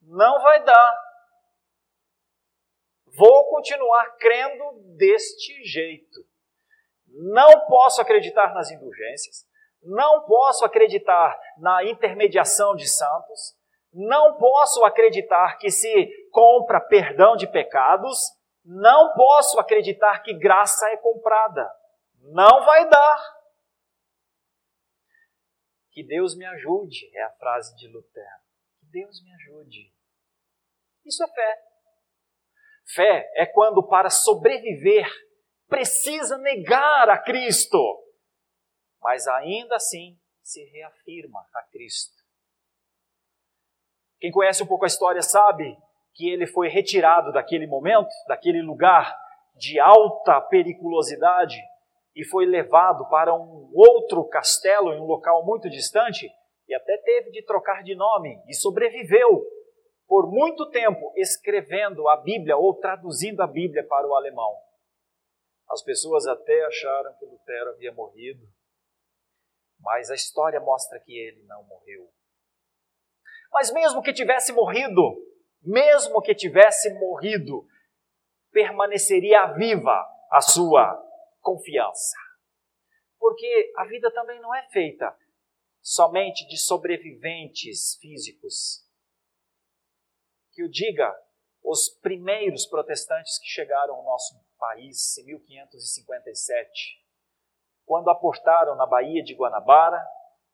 não 0.00 0.40
vai 0.42 0.64
dar. 0.64 1.08
Vou 3.16 3.50
continuar 3.50 4.16
crendo 4.16 4.64
deste 4.96 5.62
jeito. 5.64 6.20
Não 7.06 7.66
posso 7.66 8.00
acreditar 8.00 8.54
nas 8.54 8.70
indulgências, 8.70 9.46
não 9.82 10.24
posso 10.24 10.64
acreditar 10.64 11.38
na 11.58 11.84
intermediação 11.84 12.74
de 12.74 12.88
santos, 12.88 13.54
não 13.92 14.36
posso 14.38 14.84
acreditar 14.84 15.58
que 15.58 15.70
se 15.70 16.08
compra 16.32 16.80
perdão 16.80 17.36
de 17.36 17.46
pecados, 17.46 18.18
não 18.64 19.12
posso 19.14 19.58
acreditar 19.58 20.22
que 20.22 20.32
graça 20.32 20.88
é 20.90 20.96
comprada. 20.96 21.70
Não 22.32 22.64
vai 22.64 22.88
dar. 22.88 23.37
Que 25.98 26.04
Deus 26.04 26.36
me 26.36 26.46
ajude, 26.46 27.10
é 27.12 27.24
a 27.24 27.30
frase 27.30 27.74
de 27.74 27.88
Lutero. 27.88 28.40
Que 28.78 28.86
Deus 28.86 29.20
me 29.20 29.34
ajude. 29.34 29.92
Isso 31.04 31.24
é 31.24 31.26
fé. 31.26 31.62
Fé 32.94 33.32
é 33.34 33.44
quando, 33.44 33.82
para 33.82 34.08
sobreviver 34.08 35.10
precisa 35.66 36.38
negar 36.38 37.10
a 37.10 37.18
Cristo, 37.18 37.82
mas 39.02 39.26
ainda 39.26 39.74
assim 39.74 40.16
se 40.40 40.62
reafirma 40.66 41.44
a 41.52 41.62
Cristo. 41.64 42.14
Quem 44.20 44.30
conhece 44.30 44.62
um 44.62 44.68
pouco 44.68 44.84
a 44.84 44.86
história 44.86 45.20
sabe 45.20 45.76
que 46.14 46.30
ele 46.30 46.46
foi 46.46 46.68
retirado 46.68 47.32
daquele 47.32 47.66
momento, 47.66 48.08
daquele 48.28 48.62
lugar 48.62 49.18
de 49.56 49.80
alta 49.80 50.40
periculosidade 50.42 51.60
e 52.18 52.24
foi 52.24 52.46
levado 52.46 53.08
para 53.08 53.32
um 53.32 53.70
outro 53.72 54.24
castelo 54.24 54.92
em 54.92 55.00
um 55.00 55.04
local 55.04 55.46
muito 55.46 55.70
distante 55.70 56.28
e 56.66 56.74
até 56.74 56.98
teve 56.98 57.30
de 57.30 57.44
trocar 57.44 57.84
de 57.84 57.94
nome 57.94 58.42
e 58.48 58.54
sobreviveu 58.54 59.46
por 60.04 60.28
muito 60.28 60.68
tempo 60.68 61.12
escrevendo 61.14 62.08
a 62.08 62.16
Bíblia 62.16 62.56
ou 62.56 62.74
traduzindo 62.74 63.40
a 63.40 63.46
Bíblia 63.46 63.86
para 63.86 64.04
o 64.04 64.16
alemão. 64.16 64.52
As 65.70 65.80
pessoas 65.80 66.26
até 66.26 66.64
acharam 66.64 67.14
que 67.20 67.24
Lutero 67.24 67.70
havia 67.70 67.92
morrido, 67.92 68.44
mas 69.78 70.10
a 70.10 70.16
história 70.16 70.58
mostra 70.58 70.98
que 70.98 71.16
ele 71.16 71.44
não 71.44 71.62
morreu. 71.68 72.10
Mas 73.52 73.72
mesmo 73.72 74.02
que 74.02 74.12
tivesse 74.12 74.52
morrido, 74.52 75.24
mesmo 75.62 76.20
que 76.20 76.34
tivesse 76.34 76.92
morrido, 76.94 77.64
permaneceria 78.50 79.52
viva 79.52 80.04
a 80.32 80.40
sua 80.40 81.07
confiança. 81.40 82.16
Porque 83.18 83.72
a 83.76 83.84
vida 83.84 84.10
também 84.12 84.40
não 84.40 84.54
é 84.54 84.68
feita 84.70 85.16
somente 85.80 86.46
de 86.46 86.58
sobreviventes 86.58 87.96
físicos. 88.00 88.86
que 90.52 90.64
o 90.64 90.68
diga 90.68 91.14
os 91.62 91.88
primeiros 91.88 92.66
protestantes 92.66 93.38
que 93.38 93.46
chegaram 93.46 93.94
ao 93.94 94.04
nosso 94.04 94.34
país 94.58 95.16
em 95.18 95.24
1557, 95.26 97.04
quando 97.84 98.10
aportaram 98.10 98.74
na 98.74 98.84
Baía 98.84 99.22
de 99.22 99.34
Guanabara 99.34 100.04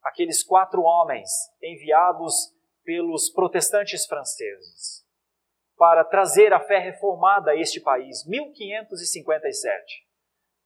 aqueles 0.02 0.42
quatro 0.42 0.82
homens 0.82 1.30
enviados 1.62 2.54
pelos 2.84 3.30
protestantes 3.30 4.04
franceses 4.04 5.04
para 5.76 6.04
trazer 6.04 6.52
a 6.52 6.60
fé 6.60 6.78
reformada 6.78 7.52
a 7.52 7.56
este 7.56 7.80
país, 7.80 8.24
1557, 8.26 10.03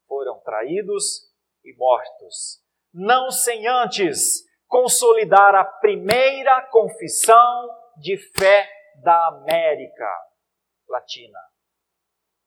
foram 0.08 0.40
traídos 0.40 1.32
e 1.62 1.76
mortos, 1.76 2.64
não 2.92 3.30
sem 3.30 3.68
antes 3.68 4.42
consolidar 4.66 5.54
a 5.54 5.64
primeira 5.64 6.66
confissão 6.70 7.68
de 7.98 8.16
fé 8.36 8.68
da 9.02 9.28
América 9.28 10.10
Latina 10.88 11.38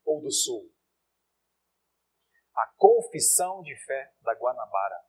ou 0.03 0.21
do 0.21 0.31
Sul. 0.31 0.69
A 2.55 2.65
confissão 2.75 3.61
de 3.61 3.75
fé 3.85 4.11
da 4.21 4.33
Guanabara 4.33 4.99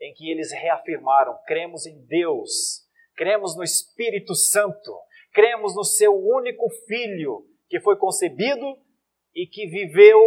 em 0.00 0.14
que 0.14 0.30
eles 0.30 0.50
reafirmaram: 0.52 1.38
cremos 1.46 1.86
em 1.86 2.04
Deus, 2.06 2.86
cremos 3.14 3.54
no 3.56 3.62
Espírito 3.62 4.34
Santo, 4.34 4.98
cremos 5.32 5.74
no 5.76 5.84
seu 5.84 6.12
único 6.12 6.68
Filho, 6.86 7.46
que 7.68 7.80
foi 7.80 7.96
concebido 7.96 8.76
e 9.34 9.46
que 9.46 9.66
viveu, 9.66 10.18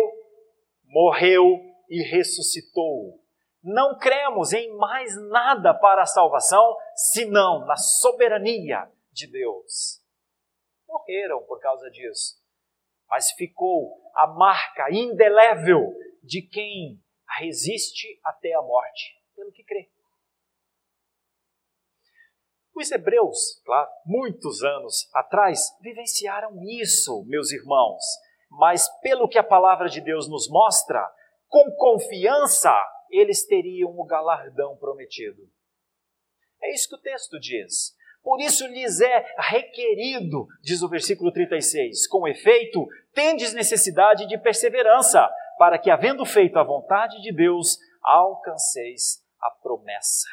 morreu 0.86 1.60
e 1.90 2.02
ressuscitou. 2.04 3.22
Não 3.62 3.98
cremos 3.98 4.52
em 4.52 4.76
mais 4.76 5.16
nada 5.30 5.74
para 5.74 6.02
a 6.02 6.06
salvação, 6.06 6.76
senão 6.96 7.66
na 7.66 7.78
soberania 7.78 8.92
de 9.12 9.28
Deus. 9.28 10.02
Morreram 10.88 11.44
por 11.46 11.60
causa 11.60 11.90
disso, 11.90 12.36
mas 13.10 13.32
ficou 13.32 14.12
a 14.16 14.28
marca 14.28 14.92
indelével 14.92 15.94
de 16.22 16.42
quem 16.42 17.02
resiste 17.40 18.20
até 18.24 18.54
a 18.54 18.62
morte 18.62 19.18
pelo 19.36 19.52
que 19.52 19.64
crê. 19.64 19.90
Os 22.76 22.92
hebreus, 22.92 23.62
claro, 23.64 23.90
muitos 24.06 24.64
anos 24.64 25.08
atrás, 25.14 25.60
vivenciaram 25.80 26.60
isso, 26.64 27.24
meus 27.26 27.52
irmãos, 27.52 28.04
mas 28.58 28.88
pelo 29.02 29.28
que 29.28 29.38
a 29.38 29.44
palavra 29.44 29.90
de 29.90 30.02
Deus 30.02 30.28
nos 30.28 30.50
mostra, 30.50 31.08
com 31.48 31.72
confiança 31.76 32.74
eles 33.10 33.46
teriam 33.46 33.92
o 33.92 34.06
galardão 34.06 34.76
prometido. 34.78 35.48
É 36.62 36.74
isso 36.74 36.90
que 36.90 36.96
o 36.96 37.02
texto 37.02 37.40
diz. 37.40 37.96
Por 38.24 38.40
isso 38.40 38.66
lhes 38.68 39.02
é 39.02 39.26
requerido, 39.38 40.48
diz 40.62 40.82
o 40.82 40.90
versículo 40.90 41.32
36, 41.32 42.08
com 42.08 42.28
efeito, 42.28 42.88
tendes 43.14 43.54
necessidade 43.54 44.26
de 44.28 44.38
perseverança, 44.38 45.30
para 45.58 45.78
que, 45.78 45.92
havendo 45.92 46.26
feito 46.26 46.58
a 46.58 46.64
vontade 46.64 47.22
de 47.22 47.34
Deus, 47.34 47.78
alcanceis 48.02 49.22
a 49.42 49.52
promessa. 49.52 50.28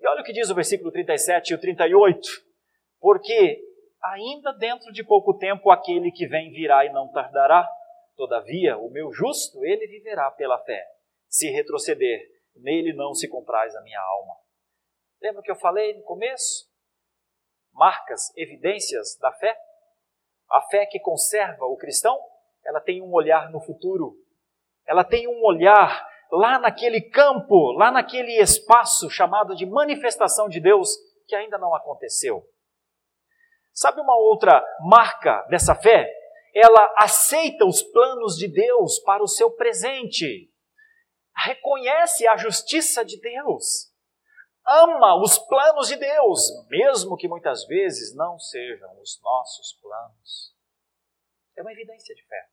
E 0.00 0.06
olha 0.06 0.20
o 0.20 0.24
que 0.24 0.32
diz 0.32 0.50
o 0.50 0.54
versículo 0.54 0.90
37 0.90 1.50
e 1.50 1.54
o 1.54 1.60
38. 1.60 2.28
Porque 3.00 3.60
ainda 4.02 4.52
dentro 4.52 4.92
de 4.92 5.04
pouco 5.04 5.36
tempo 5.36 5.70
aquele 5.70 6.10
que 6.10 6.26
vem 6.26 6.50
virá 6.50 6.84
e 6.84 6.92
não 6.92 7.10
tardará. 7.10 7.68
Todavia, 8.16 8.76
o 8.76 8.90
meu 8.90 9.12
justo, 9.12 9.64
ele 9.64 9.86
viverá 9.86 10.30
pela 10.32 10.58
fé. 10.64 10.84
Se 11.28 11.50
retroceder, 11.50 12.20
nele 12.56 12.92
não 12.92 13.14
se 13.14 13.28
compraz 13.28 13.74
a 13.76 13.82
minha 13.82 14.00
alma. 14.00 14.34
Lembra 15.22 15.42
que 15.42 15.50
eu 15.50 15.56
falei 15.56 15.94
no 15.94 16.02
começo? 16.02 16.68
Marcas, 17.72 18.32
evidências 18.36 19.16
da 19.20 19.32
fé. 19.32 19.56
A 20.50 20.62
fé 20.62 20.86
que 20.86 20.98
conserva 20.98 21.66
o 21.66 21.76
cristão, 21.76 22.18
ela 22.64 22.80
tem 22.80 23.02
um 23.02 23.12
olhar 23.12 23.50
no 23.50 23.60
futuro. 23.60 24.16
Ela 24.86 25.04
tem 25.04 25.28
um 25.28 25.44
olhar 25.44 26.08
lá 26.32 26.58
naquele 26.58 27.00
campo, 27.00 27.72
lá 27.72 27.90
naquele 27.90 28.40
espaço 28.40 29.08
chamado 29.10 29.54
de 29.54 29.66
manifestação 29.66 30.48
de 30.48 30.60
Deus 30.60 30.96
que 31.26 31.34
ainda 31.34 31.58
não 31.58 31.74
aconteceu. 31.74 32.42
Sabe 33.78 34.00
uma 34.00 34.16
outra 34.16 34.60
marca 34.80 35.42
dessa 35.42 35.72
fé? 35.72 36.12
Ela 36.52 36.94
aceita 36.96 37.64
os 37.64 37.80
planos 37.80 38.34
de 38.34 38.48
Deus 38.48 38.98
para 39.04 39.22
o 39.22 39.28
seu 39.28 39.52
presente, 39.52 40.52
reconhece 41.46 42.26
a 42.26 42.36
justiça 42.36 43.04
de 43.04 43.20
Deus, 43.20 43.94
ama 44.66 45.22
os 45.22 45.38
planos 45.38 45.86
de 45.86 45.94
Deus, 45.94 46.40
mesmo 46.68 47.16
que 47.16 47.28
muitas 47.28 47.64
vezes 47.68 48.16
não 48.16 48.36
sejam 48.36 49.00
os 49.00 49.20
nossos 49.22 49.78
planos. 49.80 50.52
É 51.56 51.62
uma 51.62 51.70
evidência 51.70 52.16
de 52.16 52.26
fé. 52.26 52.46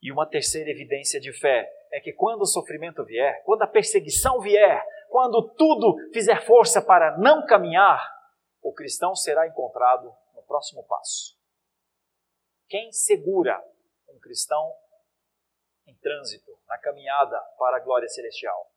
E 0.00 0.10
uma 0.10 0.26
terceira 0.26 0.70
evidência 0.70 1.20
de 1.20 1.38
fé 1.38 1.70
é 1.92 2.00
que 2.00 2.14
quando 2.14 2.40
o 2.40 2.46
sofrimento 2.46 3.04
vier, 3.04 3.42
quando 3.44 3.60
a 3.60 3.66
perseguição 3.66 4.40
vier, 4.40 4.82
quando 5.10 5.54
tudo 5.54 5.98
fizer 6.14 6.46
força 6.46 6.80
para 6.80 7.18
não 7.18 7.44
caminhar, 7.44 8.19
o 8.62 8.72
cristão 8.72 9.14
será 9.14 9.46
encontrado 9.46 10.14
no 10.34 10.42
próximo 10.42 10.84
passo. 10.86 11.38
Quem 12.68 12.92
segura 12.92 13.62
um 14.08 14.18
cristão 14.18 14.74
em 15.86 15.96
trânsito, 15.96 16.50
na 16.66 16.78
caminhada 16.78 17.40
para 17.58 17.78
a 17.78 17.80
glória 17.80 18.08
celestial? 18.08 18.70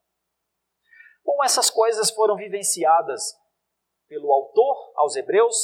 Bom, 1.23 1.43
essas 1.43 1.69
coisas 1.69 2.09
foram 2.09 2.35
vivenciadas 2.35 3.33
pelo 4.07 4.31
autor 4.31 4.93
aos 4.95 5.15
Hebreus 5.15 5.55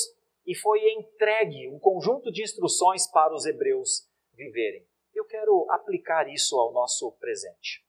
e 0.45 0.55
foi 0.55 0.79
entregue 0.93 1.69
um 1.69 1.79
conjunto 1.79 2.31
de 2.31 2.43
instruções 2.43 3.09
para 3.11 3.33
os 3.33 3.45
hebreus 3.45 4.07
viverem 4.33 4.89
eu 5.19 5.25
quero 5.25 5.67
aplicar 5.69 6.29
isso 6.29 6.57
ao 6.57 6.71
nosso 6.71 7.11
presente. 7.13 7.85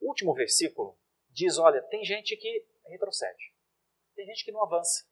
O 0.00 0.08
último 0.08 0.32
versículo 0.34 0.96
diz: 1.30 1.58
olha, 1.58 1.82
tem 1.82 2.04
gente 2.04 2.36
que 2.36 2.64
retrocede, 2.86 3.52
tem 4.16 4.26
gente 4.26 4.44
que 4.44 4.50
não 4.50 4.62
avança, 4.64 5.04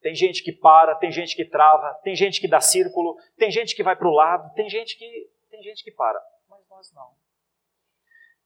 tem 0.00 0.14
gente 0.14 0.42
que 0.42 0.52
para, 0.52 0.94
tem 0.96 1.10
gente 1.10 1.34
que 1.34 1.44
trava, 1.44 1.94
tem 2.02 2.14
gente 2.14 2.40
que 2.40 2.48
dá 2.48 2.60
círculo, 2.60 3.16
tem 3.36 3.50
gente 3.50 3.74
que 3.74 3.82
vai 3.82 3.96
para 3.96 4.08
o 4.08 4.12
lado, 4.12 4.52
tem 4.54 4.68
gente 4.68 4.98
que 4.98 5.30
tem 5.48 5.62
gente 5.62 5.84
que 5.84 5.92
para, 5.92 6.20
mas 6.48 6.68
nós 6.68 6.92
não. 6.92 7.14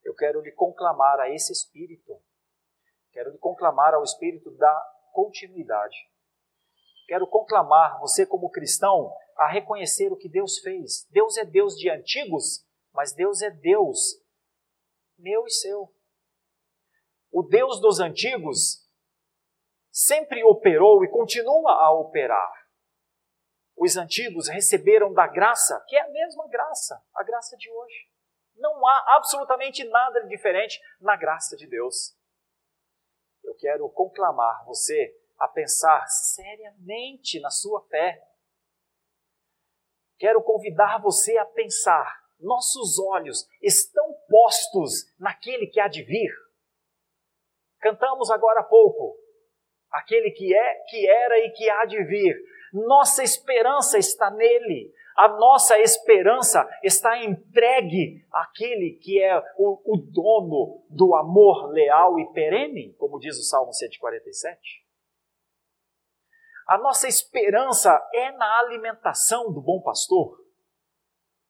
Eu 0.05 0.15
quero 0.15 0.41
lhe 0.41 0.53
conclamar 0.53 1.19
a 1.19 1.31
esse 1.31 1.53
espírito, 1.53 2.23
quero 3.11 3.31
lhe 3.31 3.39
conclamar 3.39 3.95
ao 3.95 4.05
espírito 4.05 4.51
da 4.53 4.93
continuidade. 5.13 5.97
Quero 7.09 7.27
conclamar 7.27 7.99
você 8.01 8.27
como 8.27 8.51
cristão 8.51 9.13
a 9.37 9.47
reconhecer 9.47 10.13
o 10.13 10.17
que 10.17 10.29
Deus 10.29 10.59
fez. 10.59 11.07
Deus 11.11 11.37
é 11.37 11.45
Deus 11.45 11.77
de 11.77 11.89
antigos, 11.89 12.67
mas 12.93 13.15
Deus 13.15 13.43
é 13.43 13.51
Deus 13.51 14.21
meu 15.19 15.47
e 15.47 15.51
seu. 15.51 15.93
O 17.31 17.43
Deus 17.43 17.81
dos 17.81 18.01
antigos 18.01 18.86
sempre 19.97 20.43
operou 20.45 21.05
e 21.05 21.09
continua 21.09 21.73
a 21.73 21.93
operar. 21.93 22.53
Os 23.77 23.97
antigos 23.97 24.49
receberam 24.49 25.13
da 25.13 25.27
graça, 25.27 25.83
que 25.87 25.97
é 25.97 26.01
a 26.01 26.11
mesma 26.11 26.49
graça, 26.49 27.03
a 27.15 27.23
graça 27.23 27.57
de 27.57 27.71
hoje. 27.71 28.11
Não 28.57 28.87
há 28.87 29.17
absolutamente 29.17 29.85
nada 29.85 30.27
diferente 30.27 30.81
na 31.01 31.17
graça 31.17 31.57
de 31.57 31.67
Deus. 31.67 32.17
Eu 33.45 33.55
quero 33.55 33.89
conclamar 33.91 34.65
você 34.65 35.15
a 35.39 35.47
pensar 35.47 36.07
seriamente 36.09 37.39
na 37.41 37.51
sua 37.51 37.87
fé 37.89 38.21
quero 40.19 40.43
convidar 40.43 41.01
você 41.01 41.37
a 41.39 41.45
pensar: 41.45 42.07
nossos 42.39 42.99
olhos 42.99 43.49
estão 43.63 44.15
postos 44.29 45.13
naquele 45.19 45.67
que 45.67 45.81
há 45.81 45.89
de 45.89 46.03
vir? 46.03 46.31
Cantamos 47.81 48.31
agora 48.31 48.61
há 48.61 48.65
pouco, 48.65 49.17
aquele 49.91 50.31
que 50.31 50.55
é, 50.55 50.75
que 50.89 51.09
era 51.09 51.39
e 51.39 51.51
que 51.51 51.69
há 51.71 51.85
de 51.85 52.03
vir. 52.05 52.37
Nossa 52.73 53.23
esperança 53.23 53.99
está 53.99 54.31
nele. 54.31 54.93
A 55.17 55.29
nossa 55.29 55.79
esperança 55.79 56.69
está 56.83 57.17
entregue 57.25 58.27
àquele 58.31 58.99
que 59.01 59.23
é 59.23 59.39
o, 59.57 59.81
o 59.95 59.97
dono 59.97 60.85
do 60.91 61.15
amor 61.15 61.71
leal 61.71 62.19
e 62.19 62.31
perene, 62.35 62.93
como 62.99 63.19
diz 63.19 63.39
o 63.39 63.43
Salmo 63.43 63.73
147. 63.73 64.85
A 66.69 66.77
nossa 66.79 67.09
esperança 67.09 67.97
é 68.13 68.33
na 68.33 68.59
alimentação 68.59 69.53
do 69.53 69.63
bom 69.63 69.81
pastor. 69.81 70.45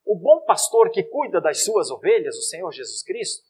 O 0.05 0.17
bom 0.17 0.45
pastor 0.45 0.89
que 0.89 1.03
cuida 1.03 1.41
das 1.41 1.65
suas 1.65 1.91
ovelhas, 1.91 2.37
o 2.37 2.43
Senhor 2.43 2.71
Jesus 2.71 3.03
Cristo. 3.03 3.45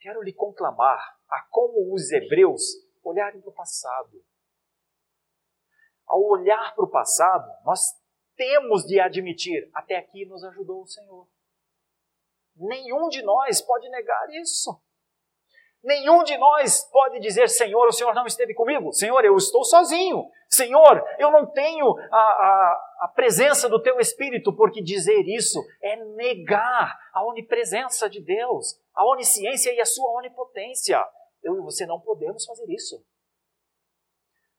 Quero 0.00 0.22
lhe 0.22 0.32
conclamar 0.32 1.19
a 1.30 1.46
como 1.50 1.94
os 1.94 2.10
hebreus 2.10 2.62
olharem 3.02 3.40
para 3.40 3.50
o 3.50 3.54
passado. 3.54 4.22
Ao 6.06 6.22
olhar 6.22 6.74
para 6.74 6.84
o 6.84 6.90
passado, 6.90 7.48
nós 7.64 7.80
temos 8.36 8.84
de 8.84 8.98
admitir: 8.98 9.70
até 9.74 9.96
aqui 9.96 10.26
nos 10.26 10.42
ajudou 10.44 10.82
o 10.82 10.86
Senhor. 10.86 11.28
Nenhum 12.56 13.08
de 13.08 13.22
nós 13.22 13.62
pode 13.62 13.88
negar 13.88 14.28
isso. 14.30 14.80
Nenhum 15.82 16.22
de 16.24 16.36
nós 16.36 16.84
pode 16.90 17.18
dizer, 17.20 17.48
Senhor, 17.48 17.86
o 17.86 17.92
Senhor 17.92 18.14
não 18.14 18.26
esteve 18.26 18.52
comigo. 18.52 18.92
Senhor, 18.92 19.24
eu 19.24 19.34
estou 19.36 19.64
sozinho. 19.64 20.28
Senhor, 20.46 21.02
eu 21.18 21.30
não 21.30 21.46
tenho 21.46 21.96
a, 22.10 22.18
a, 22.18 22.80
a 23.02 23.08
presença 23.08 23.66
do 23.66 23.80
Teu 23.80 23.98
Espírito, 23.98 24.54
porque 24.54 24.82
dizer 24.82 25.22
isso 25.26 25.58
é 25.82 25.96
negar 25.96 26.98
a 27.14 27.24
onipresença 27.24 28.10
de 28.10 28.20
Deus, 28.20 28.78
a 28.94 29.06
onisciência 29.06 29.72
e 29.72 29.80
a 29.80 29.86
Sua 29.86 30.10
onipotência. 30.18 31.02
Eu 31.42 31.56
e 31.56 31.60
você 31.60 31.86
não 31.86 32.00
podemos 32.00 32.44
fazer 32.44 32.66
isso. 32.68 33.04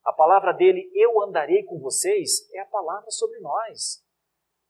A 0.04 0.14
palavra 0.14 0.52
dele, 0.52 0.90
eu 0.96 1.22
andarei 1.22 1.64
com 1.64 1.80
vocês, 1.80 2.50
é 2.54 2.60
a 2.60 2.66
palavra 2.66 3.10
sobre 3.12 3.40
nós. 3.40 4.04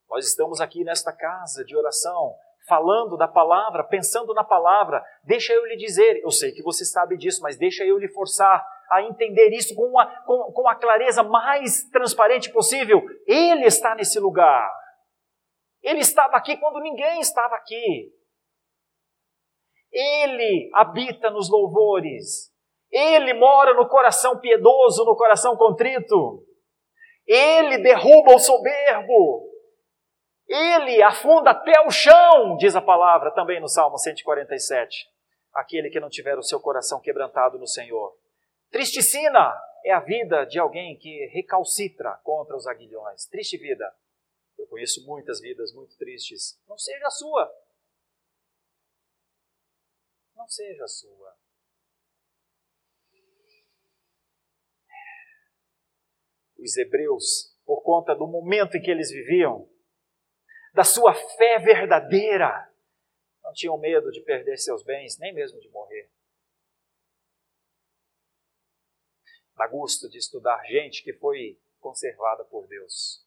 Nós 0.09 0.28
estamos 0.28 0.59
aqui 0.59 0.84
nesta 0.84 1.14
casa 1.14 1.64
de 1.64 1.76
oração, 1.76 2.36
falando 2.68 3.16
da 3.16 3.30
palavra, 3.30 3.84
pensando 3.84 4.34
na 4.34 4.43
palavra. 4.43 5.01
Deixa 5.24 5.53
eu 5.53 5.66
lhe 5.66 5.78
dizer, 5.78 6.22
eu 6.22 6.32
sei 6.32 6.51
que 6.51 6.62
você 6.62 6.84
sabe 6.84 7.18
disso, 7.18 7.41
mas 7.41 7.57
deixa 7.57 7.86
eu 7.86 7.97
lhe 7.97 8.09
forçar 8.09 8.66
a 8.91 9.01
entender 9.03 9.49
isso 9.51 9.74
com, 9.74 9.84
uma, 9.84 10.05
com, 10.24 10.51
com 10.51 10.68
a 10.68 10.76
clareza 10.76 11.24
mais 11.24 11.86
transparente 11.89 12.51
possível. 12.51 13.01
Ele 13.26 13.66
está 13.66 13.95
nesse 13.95 14.20
lugar. 14.20 14.70
Ele 15.82 16.01
estava 16.01 16.36
aqui 16.36 16.57
quando 16.57 16.82
ninguém 16.82 17.22
estava 17.22 17.55
aqui. 17.55 18.14
Ele 19.91 20.69
habita 20.73 21.29
nos 21.29 21.49
louvores. 21.49 22.51
Ele 22.91 23.33
mora 23.33 23.73
no 23.73 23.87
coração 23.87 24.39
piedoso, 24.39 25.05
no 25.05 25.15
coração 25.15 25.55
contrito. 25.55 26.45
Ele 27.25 27.77
derruba 27.77 28.35
o 28.35 28.39
soberbo. 28.39 29.49
Ele 30.47 31.01
afunda 31.01 31.51
até 31.51 31.79
o 31.81 31.89
chão, 31.89 32.57
diz 32.57 32.75
a 32.75 32.81
palavra 32.81 33.31
também 33.31 33.59
no 33.61 33.69
Salmo 33.69 33.97
147. 33.97 35.07
Aquele 35.53 35.89
que 35.89 35.99
não 35.99 36.09
tiver 36.09 36.37
o 36.37 36.43
seu 36.43 36.59
coração 36.59 36.99
quebrantado 36.99 37.57
no 37.57 37.67
Senhor. 37.67 38.13
Tristicina 38.69 39.53
é 39.85 39.91
a 39.91 39.99
vida 39.99 40.45
de 40.45 40.59
alguém 40.59 40.97
que 40.97 41.25
recalcitra 41.27 42.19
contra 42.23 42.55
os 42.55 42.67
aguilhões. 42.67 43.25
Triste 43.25 43.57
vida. 43.57 43.93
Eu 44.57 44.67
conheço 44.67 45.05
muitas 45.05 45.39
vidas 45.39 45.73
muito 45.73 45.97
tristes. 45.97 46.59
Não 46.67 46.77
seja 46.77 47.07
a 47.07 47.11
sua. 47.11 47.51
Não 50.41 50.47
seja 50.47 50.87
sua. 50.87 51.37
Os 56.57 56.75
hebreus, 56.77 57.55
por 57.63 57.83
conta 57.83 58.15
do 58.15 58.25
momento 58.25 58.75
em 58.75 58.81
que 58.81 58.89
eles 58.89 59.11
viviam, 59.11 59.71
da 60.73 60.83
sua 60.83 61.13
fé 61.13 61.59
verdadeira. 61.59 62.73
Não 63.43 63.53
tinham 63.53 63.77
medo 63.77 64.09
de 64.09 64.19
perder 64.21 64.57
seus 64.57 64.83
bens, 64.83 65.19
nem 65.19 65.31
mesmo 65.31 65.59
de 65.59 65.69
morrer. 65.69 66.11
Dá 69.55 69.67
gosto 69.67 70.09
de 70.09 70.17
estudar 70.17 70.65
gente 70.65 71.03
que 71.03 71.13
foi 71.13 71.61
conservada 71.79 72.43
por 72.45 72.65
Deus. 72.65 73.23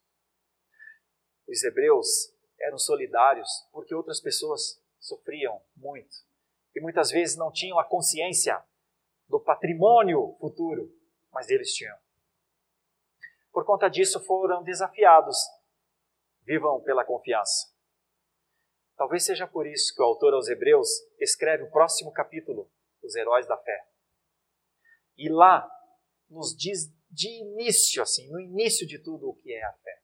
Os 1.47 1.63
hebreus 1.63 2.35
eram 2.59 2.77
solidários 2.77 3.49
porque 3.71 3.95
outras 3.95 4.21
pessoas 4.21 4.83
sofriam 4.99 5.65
muito 5.77 6.34
e 6.75 6.81
muitas 6.81 7.11
vezes 7.11 7.37
não 7.37 7.53
tinham 7.53 7.79
a 7.79 7.85
consciência 7.85 8.63
do 9.29 9.41
patrimônio 9.41 10.37
futuro, 10.41 10.93
mas 11.33 11.49
eles 11.49 11.73
tinham. 11.73 11.97
Por 13.53 13.65
conta 13.65 13.89
disso, 13.89 14.21
foram 14.25 14.63
desafiados 14.63 15.37
Vivam 16.47 16.83
pela 16.83 17.05
confiança. 17.07 17.73
Talvez 18.97 19.25
seja 19.25 19.47
por 19.47 19.67
isso 19.67 19.95
que 19.95 20.03
o 20.03 20.05
autor 20.05 20.35
aos 20.35 20.47
Hebreus 20.47 20.89
escreve 21.19 21.65
o 21.65 21.71
próximo 21.71 22.13
capítulo, 22.13 22.71
Os 23.03 23.17
Heróis 23.17 23.47
da 23.47 23.57
Fé. 23.57 23.89
E 25.17 25.31
lá 25.31 25.67
nos 26.29 26.55
diz 26.55 26.93
de 27.11 27.29
início, 27.29 28.03
assim, 28.03 28.31
no 28.31 28.39
início 28.39 28.87
de 28.87 29.03
tudo, 29.03 29.31
o 29.31 29.37
que 29.37 29.55
é 29.55 29.65
a 29.65 29.73
fé. 29.73 30.03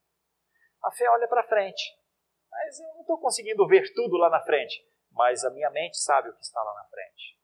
A 0.83 0.91
fé 0.91 1.09
olha 1.11 1.27
para 1.27 1.47
frente, 1.47 1.95
mas 2.49 2.79
eu 2.79 2.87
não 2.95 3.01
estou 3.01 3.19
conseguindo 3.19 3.67
ver 3.67 3.93
tudo 3.93 4.17
lá 4.17 4.29
na 4.29 4.41
frente, 4.43 4.83
mas 5.11 5.43
a 5.43 5.49
minha 5.49 5.69
mente 5.69 5.97
sabe 5.97 6.29
o 6.29 6.35
que 6.35 6.43
está 6.43 6.61
lá 6.61 6.73
na 6.73 6.83
frente. 6.85 7.37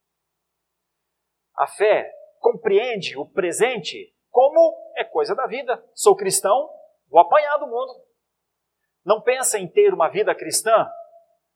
A 1.55 1.67
fé 1.67 2.13
compreende 2.39 3.17
o 3.17 3.25
presente 3.25 4.13
como 4.29 4.93
é 4.95 5.03
coisa 5.03 5.35
da 5.35 5.47
vida. 5.47 5.83
Sou 5.93 6.15
cristão, 6.15 6.69
vou 7.09 7.19
apanhar 7.19 7.57
do 7.57 7.67
mundo. 7.67 7.93
Não 9.03 9.21
pensa 9.21 9.57
em 9.57 9.67
ter 9.67 9.93
uma 9.93 10.09
vida 10.09 10.35
cristã 10.35 10.89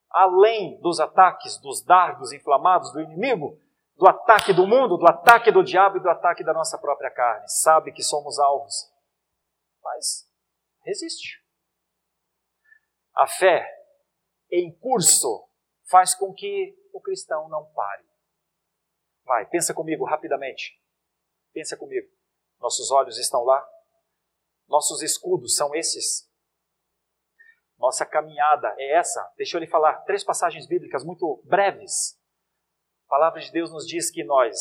além 0.10 0.80
dos 0.82 1.00
ataques, 1.00 1.58
dos 1.58 1.84
dardos 1.84 2.34
inflamados 2.34 2.92
do 2.92 3.00
inimigo, 3.00 3.58
do 3.96 4.08
ataque 4.08 4.54
do 4.54 4.68
mundo, 4.68 4.98
do 4.98 5.08
ataque 5.08 5.52
do 5.52 5.64
diabo 5.64 5.98
e 5.98 6.02
do 6.02 6.10
ataque 6.10 6.44
da 6.44 6.54
nossa 6.54 6.78
própria 6.78 7.12
carne. 7.12 7.48
Sabe 7.48 7.92
que 7.92 8.04
somos 8.04 8.40
alvos, 8.40 8.92
mas 9.84 10.28
resiste. 10.84 11.40
A 13.16 13.28
fé 13.28 13.66
em 14.52 14.76
curso 14.80 15.48
faz 15.92 16.16
com 16.16 16.34
que 16.34 16.74
o 16.94 17.02
cristão 17.02 17.50
não 17.50 17.66
pare. 17.74 18.06
Vai, 19.26 19.46
pensa 19.46 19.74
comigo 19.74 20.06
rapidamente. 20.06 20.82
Pensa 21.54 21.76
comigo. 21.76 22.10
Nossos 22.60 22.90
olhos 22.92 23.20
estão 23.20 23.44
lá. 23.44 23.64
Nossos 24.68 25.02
escudos 25.02 25.56
são 25.56 25.76
esses. 25.76 26.32
Nossa 27.78 28.06
caminhada 28.06 28.74
é 28.78 28.98
essa. 28.98 29.22
Deixa 29.36 29.58
eu 29.58 29.60
lhe 29.60 29.68
falar 29.68 30.02
três 30.04 30.24
passagens 30.24 30.66
bíblicas 30.66 31.04
muito 31.04 31.42
breves. 31.46 32.18
A 33.08 33.10
palavra 33.10 33.42
de 33.42 33.52
Deus 33.52 33.72
nos 33.72 33.86
diz 33.86 34.10
que 34.10 34.24
nós 34.24 34.58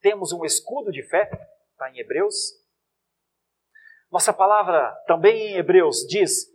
temos 0.00 0.32
um 0.32 0.44
escudo 0.44 0.90
de 0.90 1.02
fé, 1.02 1.28
está 1.72 1.90
em 1.90 1.98
Hebreus. 1.98 2.34
Nossa 4.10 4.32
palavra 4.32 4.94
também 5.06 5.48
em 5.48 5.56
Hebreus 5.56 6.06
diz: 6.08 6.46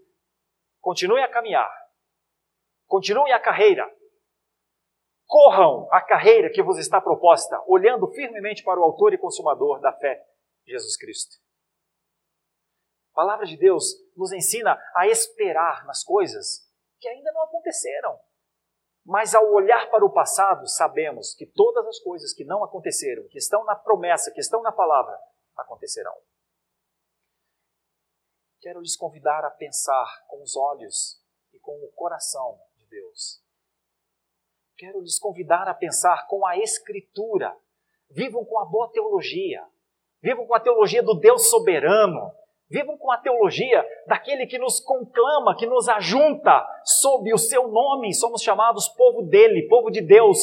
continue 0.82 1.22
a 1.22 1.32
caminhar, 1.32 1.70
continue 2.88 3.32
a 3.32 3.40
carreira, 3.40 3.90
corram 5.26 5.88
a 5.92 6.02
carreira 6.02 6.50
que 6.52 6.64
vos 6.64 6.78
está 6.78 7.02
proposta, 7.02 7.62
olhando 7.68 8.08
firmemente 8.12 8.64
para 8.64 8.80
o 8.80 8.84
Autor 8.84 9.14
e 9.14 9.18
Consumador 9.18 9.80
da 9.82 9.92
fé, 9.94 10.24
Jesus 10.66 10.98
Cristo. 10.98 11.36
A 13.12 13.16
palavra 13.16 13.46
de 13.46 13.58
Deus 13.58 13.86
nos 14.16 14.32
ensina 14.32 14.78
a 14.96 15.08
esperar 15.08 15.86
nas 15.86 16.04
coisas 16.04 16.66
que 17.00 17.08
ainda 17.08 17.32
não 17.32 17.44
aconteceram. 17.44 18.20
Mas 19.06 19.36
ao 19.36 19.54
olhar 19.54 19.90
para 19.92 20.04
o 20.04 20.12
passado, 20.12 20.68
sabemos 20.68 21.36
que 21.36 21.46
todas 21.46 21.86
as 21.86 22.00
coisas 22.00 22.34
que 22.34 22.44
não 22.44 22.64
aconteceram, 22.64 23.28
que 23.28 23.38
estão 23.38 23.64
na 23.64 23.76
promessa, 23.76 24.32
que 24.32 24.40
estão 24.40 24.62
na 24.62 24.72
palavra, 24.72 25.16
acontecerão. 25.56 26.16
Quero 28.60 28.82
lhes 28.82 28.98
convidar 28.98 29.46
a 29.46 29.52
pensar 29.52 30.26
com 30.28 30.42
os 30.42 30.56
olhos 30.56 31.22
e 31.54 31.60
com 31.60 31.72
o 31.86 31.92
coração 31.94 32.60
Deus. 32.96 33.42
Quero 34.78 35.02
lhes 35.02 35.20
convidar 35.20 35.68
a 35.68 35.74
pensar 35.74 36.28
com 36.28 36.46
a 36.46 36.58
Escritura. 36.58 37.56
Vivam 38.10 38.46
com 38.46 38.60
a 38.60 38.66
boa 38.66 38.92
teologia. 38.92 39.64
Vivam 40.22 40.46
com 40.46 40.56
a 40.56 40.60
teologia 40.60 41.04
do 41.04 41.14
Deus 41.14 41.50
soberano, 41.50 42.32
Vivam 42.68 42.98
com 42.98 43.12
a 43.12 43.18
teologia 43.18 43.86
daquele 44.08 44.48
que 44.48 44.58
nos 44.58 44.80
conclama, 44.80 45.56
que 45.56 45.68
nos 45.68 45.88
ajunta 45.88 46.66
sob 46.84 47.32
o 47.32 47.38
seu 47.38 47.68
nome. 47.68 48.14
Somos 48.14 48.42
chamados 48.42 48.88
povo 48.90 49.22
dele, 49.22 49.68
povo 49.68 49.92
de 49.92 50.02
Deus. 50.02 50.40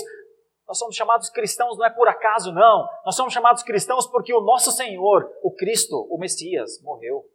Nós 0.66 0.78
somos 0.78 0.94
chamados 0.94 1.28
cristãos 1.28 1.76
não 1.76 1.84
é 1.84 1.90
por 1.90 2.06
acaso, 2.06 2.52
não. 2.52 2.88
Nós 3.04 3.16
somos 3.16 3.32
chamados 3.32 3.64
cristãos 3.64 4.06
porque 4.06 4.32
o 4.32 4.40
nosso 4.40 4.70
Senhor, 4.70 5.28
o 5.42 5.52
Cristo, 5.52 6.06
o 6.08 6.16
Messias, 6.16 6.80
morreu. 6.82 7.28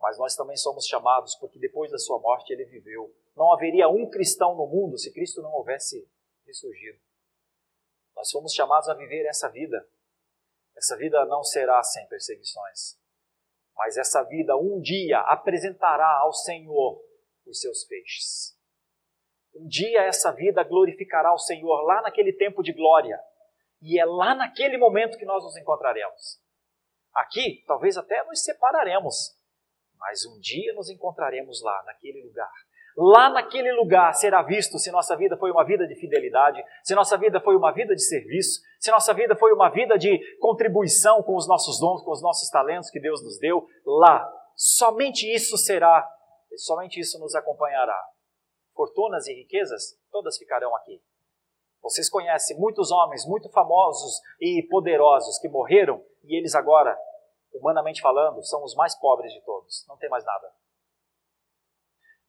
Mas 0.00 0.18
nós 0.18 0.34
também 0.34 0.56
somos 0.56 0.84
chamados 0.84 1.36
porque 1.36 1.58
depois 1.58 1.92
da 1.92 1.98
sua 1.98 2.18
morte 2.18 2.52
ele 2.52 2.64
viveu. 2.64 3.14
Não 3.36 3.52
haveria 3.52 3.88
um 3.88 4.08
cristão 4.08 4.54
no 4.54 4.66
mundo 4.66 4.98
se 4.98 5.12
Cristo 5.12 5.42
não 5.42 5.52
houvesse 5.52 6.08
ressurgido. 6.46 6.98
Nós 8.14 8.30
somos 8.30 8.52
chamados 8.52 8.88
a 8.88 8.94
viver 8.94 9.26
essa 9.26 9.48
vida. 9.48 9.86
Essa 10.76 10.96
vida 10.96 11.24
não 11.26 11.42
será 11.42 11.82
sem 11.82 12.06
perseguições. 12.06 12.98
Mas 13.76 13.96
essa 13.96 14.22
vida 14.22 14.56
um 14.56 14.80
dia 14.80 15.18
apresentará 15.20 16.20
ao 16.20 16.32
Senhor 16.32 17.02
os 17.46 17.60
seus 17.60 17.84
feixes. 17.84 18.56
Um 19.54 19.66
dia 19.66 20.02
essa 20.02 20.32
vida 20.32 20.62
glorificará 20.62 21.32
o 21.32 21.38
Senhor 21.38 21.82
lá 21.82 22.02
naquele 22.02 22.32
tempo 22.32 22.62
de 22.62 22.72
glória. 22.72 23.20
E 23.80 23.98
é 24.00 24.04
lá 24.04 24.34
naquele 24.34 24.78
momento 24.78 25.18
que 25.18 25.24
nós 25.24 25.42
nos 25.44 25.56
encontraremos. 25.56 26.40
Aqui, 27.14 27.62
talvez 27.66 27.96
até 27.96 28.24
nos 28.24 28.42
separaremos, 28.42 29.38
mas 29.98 30.24
um 30.26 30.38
dia 30.40 30.72
nos 30.72 30.90
encontraremos 30.90 31.62
lá, 31.62 31.82
naquele 31.84 32.22
lugar. 32.22 32.52
Lá 32.96 33.28
naquele 33.28 33.72
lugar 33.72 34.12
será 34.14 34.40
visto 34.42 34.78
se 34.78 34.90
nossa 34.92 35.16
vida 35.16 35.36
foi 35.36 35.50
uma 35.50 35.64
vida 35.64 35.86
de 35.86 35.96
fidelidade, 35.96 36.62
se 36.82 36.94
nossa 36.94 37.18
vida 37.18 37.40
foi 37.40 37.56
uma 37.56 37.72
vida 37.72 37.94
de 37.94 38.02
serviço, 38.02 38.60
se 38.78 38.90
nossa 38.90 39.12
vida 39.12 39.34
foi 39.34 39.52
uma 39.52 39.68
vida 39.68 39.98
de 39.98 40.18
contribuição 40.38 41.20
com 41.22 41.34
os 41.36 41.48
nossos 41.48 41.80
dons, 41.80 42.02
com 42.02 42.12
os 42.12 42.22
nossos 42.22 42.48
talentos 42.50 42.90
que 42.90 43.00
Deus 43.00 43.22
nos 43.22 43.38
deu. 43.38 43.66
Lá, 43.84 44.30
somente 44.54 45.26
isso 45.26 45.56
será, 45.58 46.08
somente 46.56 47.00
isso 47.00 47.18
nos 47.18 47.34
acompanhará. 47.34 48.00
Fortunas 48.76 49.26
e 49.26 49.34
riquezas, 49.34 49.98
todas 50.12 50.38
ficarão 50.38 50.74
aqui. 50.76 51.02
Vocês 51.82 52.08
conhecem 52.08 52.56
muitos 52.58 52.92
homens 52.92 53.26
muito 53.26 53.50
famosos 53.50 54.20
e 54.40 54.66
poderosos 54.70 55.38
que 55.38 55.48
morreram 55.48 56.02
e 56.22 56.38
eles 56.38 56.54
agora, 56.54 56.96
humanamente 57.52 58.00
falando, 58.00 58.42
são 58.44 58.62
os 58.62 58.74
mais 58.74 58.94
pobres 58.98 59.32
de 59.32 59.42
todos. 59.42 59.84
Não 59.88 59.96
tem 59.96 60.08
mais 60.08 60.24
nada. 60.24 60.50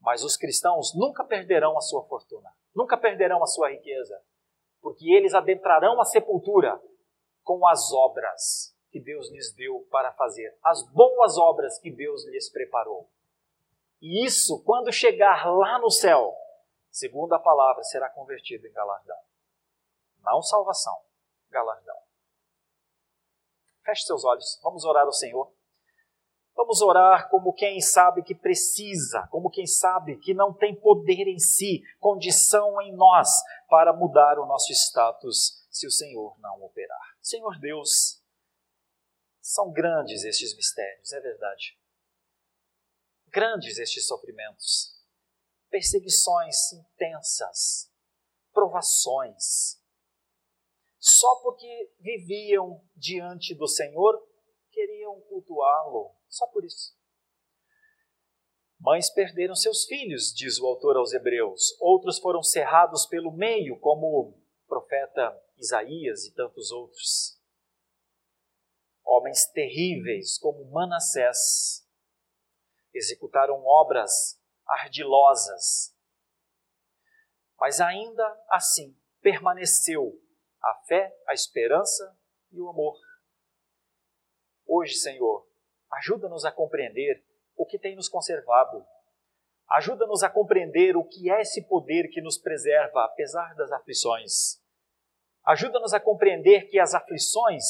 Mas 0.06 0.24
os 0.24 0.38
cristãos 0.38 0.94
nunca 0.94 1.24
perderão 1.24 1.76
a 1.76 1.82
sua 1.82 2.04
fortuna, 2.04 2.56
nunca 2.76 2.96
perderão 2.96 3.42
a 3.42 3.48
sua 3.48 3.72
riqueza, 3.72 4.22
porque 4.80 5.12
eles 5.12 5.34
adentrarão 5.34 6.00
a 6.00 6.06
sepultura 6.06 6.80
com 7.44 7.66
as 7.66 7.92
obras 7.92 8.72
que 8.92 9.00
Deus 9.00 9.32
lhes 9.32 9.52
deu 9.54 9.80
para 9.90 10.14
fazer, 10.14 10.56
as 10.64 10.84
boas 10.92 11.40
obras 11.40 11.80
que 11.80 11.90
Deus 11.90 12.24
lhes 12.28 12.52
preparou. 12.52 13.10
E 14.00 14.24
isso, 14.24 14.64
quando 14.64 14.94
chegar 14.94 15.44
lá 15.52 15.80
no 15.80 15.90
céu, 15.90 16.38
segundo 16.92 17.34
a 17.34 17.40
palavra, 17.40 17.82
será 17.84 18.08
convertido 18.08 18.68
em 18.68 18.72
galardão. 18.72 19.18
Não 20.22 20.40
salvação, 20.44 21.02
galardão. 21.50 21.98
Feche 23.84 24.04
seus 24.04 24.24
olhos, 24.24 24.60
vamos 24.62 24.86
orar 24.86 25.06
ao 25.06 25.14
Senhor. 25.14 25.52
Vamos 26.56 26.82
orar 26.82 27.30
como 27.30 27.54
quem 27.54 27.82
sabe 27.82 28.24
que 28.24 28.34
precisa, 28.34 29.28
como 29.30 29.50
quem 29.50 29.68
sabe 29.68 30.18
que 30.18 30.34
não 30.34 30.54
tem 30.54 30.74
poder 30.74 31.28
em 31.28 31.38
si, 31.38 31.84
condição 32.00 32.82
em 32.82 32.96
nós 32.96 33.30
para 33.70 33.92
mudar 33.92 34.40
o 34.40 34.46
nosso 34.46 34.72
status 34.72 35.68
se 35.70 35.86
o 35.86 35.92
Senhor 35.92 36.40
não 36.40 36.64
operar. 36.64 37.18
Senhor 37.22 37.60
Deus, 37.60 38.24
são 39.42 39.72
grandes 39.72 40.24
estes 40.24 40.56
mistérios, 40.56 41.12
é 41.12 41.20
verdade. 41.20 41.78
Grandes 43.28 43.78
estes 43.78 44.08
sofrimentos, 44.08 44.96
perseguições 45.70 46.72
intensas, 46.72 47.92
provações, 48.54 49.80
só 50.98 51.36
porque 51.42 51.94
viviam 52.00 52.82
diante 52.96 53.54
do 53.54 53.68
Senhor, 53.68 54.26
queriam 54.72 55.20
cultuá-lo, 55.22 56.15
só 56.36 56.48
por 56.48 56.66
isso. 56.66 56.96
Mães 58.80 59.10
perderam 59.10 59.56
seus 59.56 59.86
filhos, 59.86 60.34
diz 60.34 60.60
o 60.60 60.68
autor 60.68 60.98
aos 60.98 61.14
Hebreus. 61.14 61.76
Outros 61.80 62.20
foram 62.20 62.44
cerrados 62.44 63.06
pelo 63.06 63.32
meio, 63.32 63.80
como 63.80 64.06
o 64.06 64.44
profeta 64.68 65.42
Isaías 65.58 66.26
e 66.26 66.34
tantos 66.34 66.72
outros. 66.72 67.40
Homens 69.04 69.46
terríveis, 69.48 70.38
como 70.38 70.70
Manassés, 70.72 71.88
executaram 72.94 73.64
obras 73.64 74.40
ardilosas. 74.68 75.96
Mas 77.58 77.80
ainda 77.80 78.46
assim 78.50 78.96
permaneceu 79.22 80.22
a 80.62 80.76
fé, 80.88 81.18
a 81.28 81.34
esperança 81.34 82.18
e 82.52 82.60
o 82.60 82.70
amor. 82.70 82.98
Hoje, 84.66 84.96
Senhor, 84.96 85.48
ajuda-nos 85.98 86.46
a 86.46 86.52
compreender 86.52 87.24
o 87.56 87.66
que 87.66 87.80
tem 87.80 87.96
nos 87.96 88.10
conservado. 88.10 88.86
Ajuda-nos 89.70 90.24
a 90.24 90.30
compreender 90.30 90.96
o 90.96 91.04
que 91.04 91.32
é 91.32 91.42
esse 91.42 91.64
poder 91.64 92.10
que 92.10 92.22
nos 92.22 92.38
preserva 92.38 93.04
apesar 93.06 93.56
das 93.56 93.72
aflições. 93.72 94.62
Ajuda-nos 95.44 95.94
a 95.94 96.00
compreender 96.00 96.70
que 96.70 96.80
as 96.80 96.94
aflições 96.94 97.64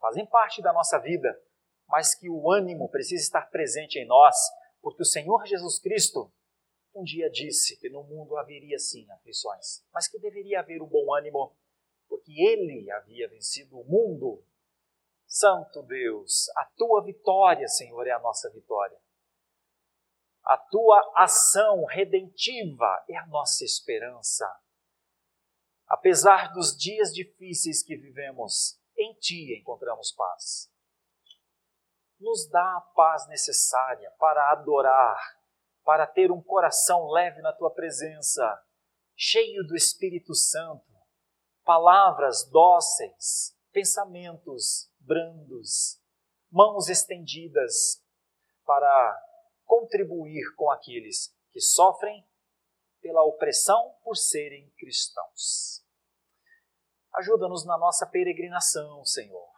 fazem 0.00 0.26
parte 0.26 0.62
da 0.62 0.72
nossa 0.72 0.98
vida, 0.98 1.40
mas 1.88 2.14
que 2.14 2.28
o 2.28 2.50
ânimo 2.50 2.88
precisa 2.88 3.22
estar 3.22 3.50
presente 3.50 3.98
em 3.98 4.06
nós, 4.06 4.36
porque 4.80 5.02
o 5.02 5.06
Senhor 5.06 5.46
Jesus 5.46 5.78
Cristo 5.78 6.32
um 6.94 7.02
dia 7.02 7.28
disse 7.28 7.76
que 7.76 7.88
no 7.88 8.04
mundo 8.04 8.36
haveria 8.36 8.78
sim 8.78 9.10
aflições, 9.10 9.84
mas 9.92 10.06
que 10.06 10.18
deveria 10.18 10.60
haver 10.60 10.80
o 10.80 10.86
bom 10.86 11.12
ânimo, 11.12 11.52
porque 12.08 12.32
ele 12.40 12.88
havia 12.92 13.28
vencido 13.28 13.80
o 13.80 13.84
mundo. 13.84 14.44
Santo 15.34 15.82
Deus, 15.82 16.48
a 16.56 16.64
tua 16.76 17.02
vitória, 17.02 17.66
Senhor, 17.66 18.06
é 18.06 18.12
a 18.12 18.20
nossa 18.20 18.48
vitória. 18.50 18.96
A 20.44 20.56
tua 20.56 21.12
ação 21.16 21.84
redentiva 21.86 23.04
é 23.08 23.16
a 23.16 23.26
nossa 23.26 23.64
esperança. 23.64 24.46
Apesar 25.88 26.52
dos 26.52 26.76
dias 26.76 27.12
difíceis 27.12 27.82
que 27.82 27.96
vivemos, 27.96 28.80
em 28.96 29.12
ti 29.14 29.58
encontramos 29.60 30.12
paz. 30.12 30.72
Nos 32.20 32.48
dá 32.48 32.76
a 32.76 32.80
paz 32.94 33.26
necessária 33.26 34.12
para 34.12 34.52
adorar 34.52 35.18
para 35.82 36.06
ter 36.06 36.30
um 36.30 36.40
coração 36.40 37.10
leve 37.10 37.42
na 37.42 37.52
tua 37.52 37.70
presença, 37.74 38.64
cheio 39.16 39.66
do 39.66 39.74
Espírito 39.74 40.32
Santo, 40.32 40.86
palavras 41.64 42.48
dóceis, 42.48 43.54
pensamentos 43.72 44.93
brandos, 45.04 46.00
mãos 46.50 46.88
estendidas 46.88 48.02
para 48.64 49.22
contribuir 49.64 50.54
com 50.56 50.70
aqueles 50.70 51.34
que 51.50 51.60
sofrem 51.60 52.26
pela 53.00 53.22
opressão 53.22 53.94
por 54.02 54.16
serem 54.16 54.70
cristãos. 54.78 55.84
Ajuda-nos 57.14 57.64
na 57.64 57.78
nossa 57.78 58.06
peregrinação, 58.06 59.04
Senhor. 59.04 59.52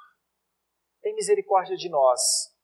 Tem 1.01 1.15
misericórdia 1.15 1.77
de 1.77 1.89
nós 1.89 2.55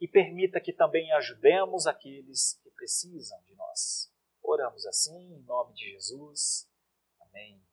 e 0.00 0.08
permita 0.08 0.60
que 0.60 0.72
também 0.72 1.12
ajudemos 1.12 1.86
aqueles 1.86 2.58
que 2.62 2.70
precisam 2.70 3.40
de 3.42 3.54
nós. 3.54 4.10
Oramos 4.42 4.86
assim, 4.86 5.34
em 5.34 5.42
nome 5.42 5.74
de 5.74 5.90
Jesus. 5.90 6.68
Amém. 7.20 7.69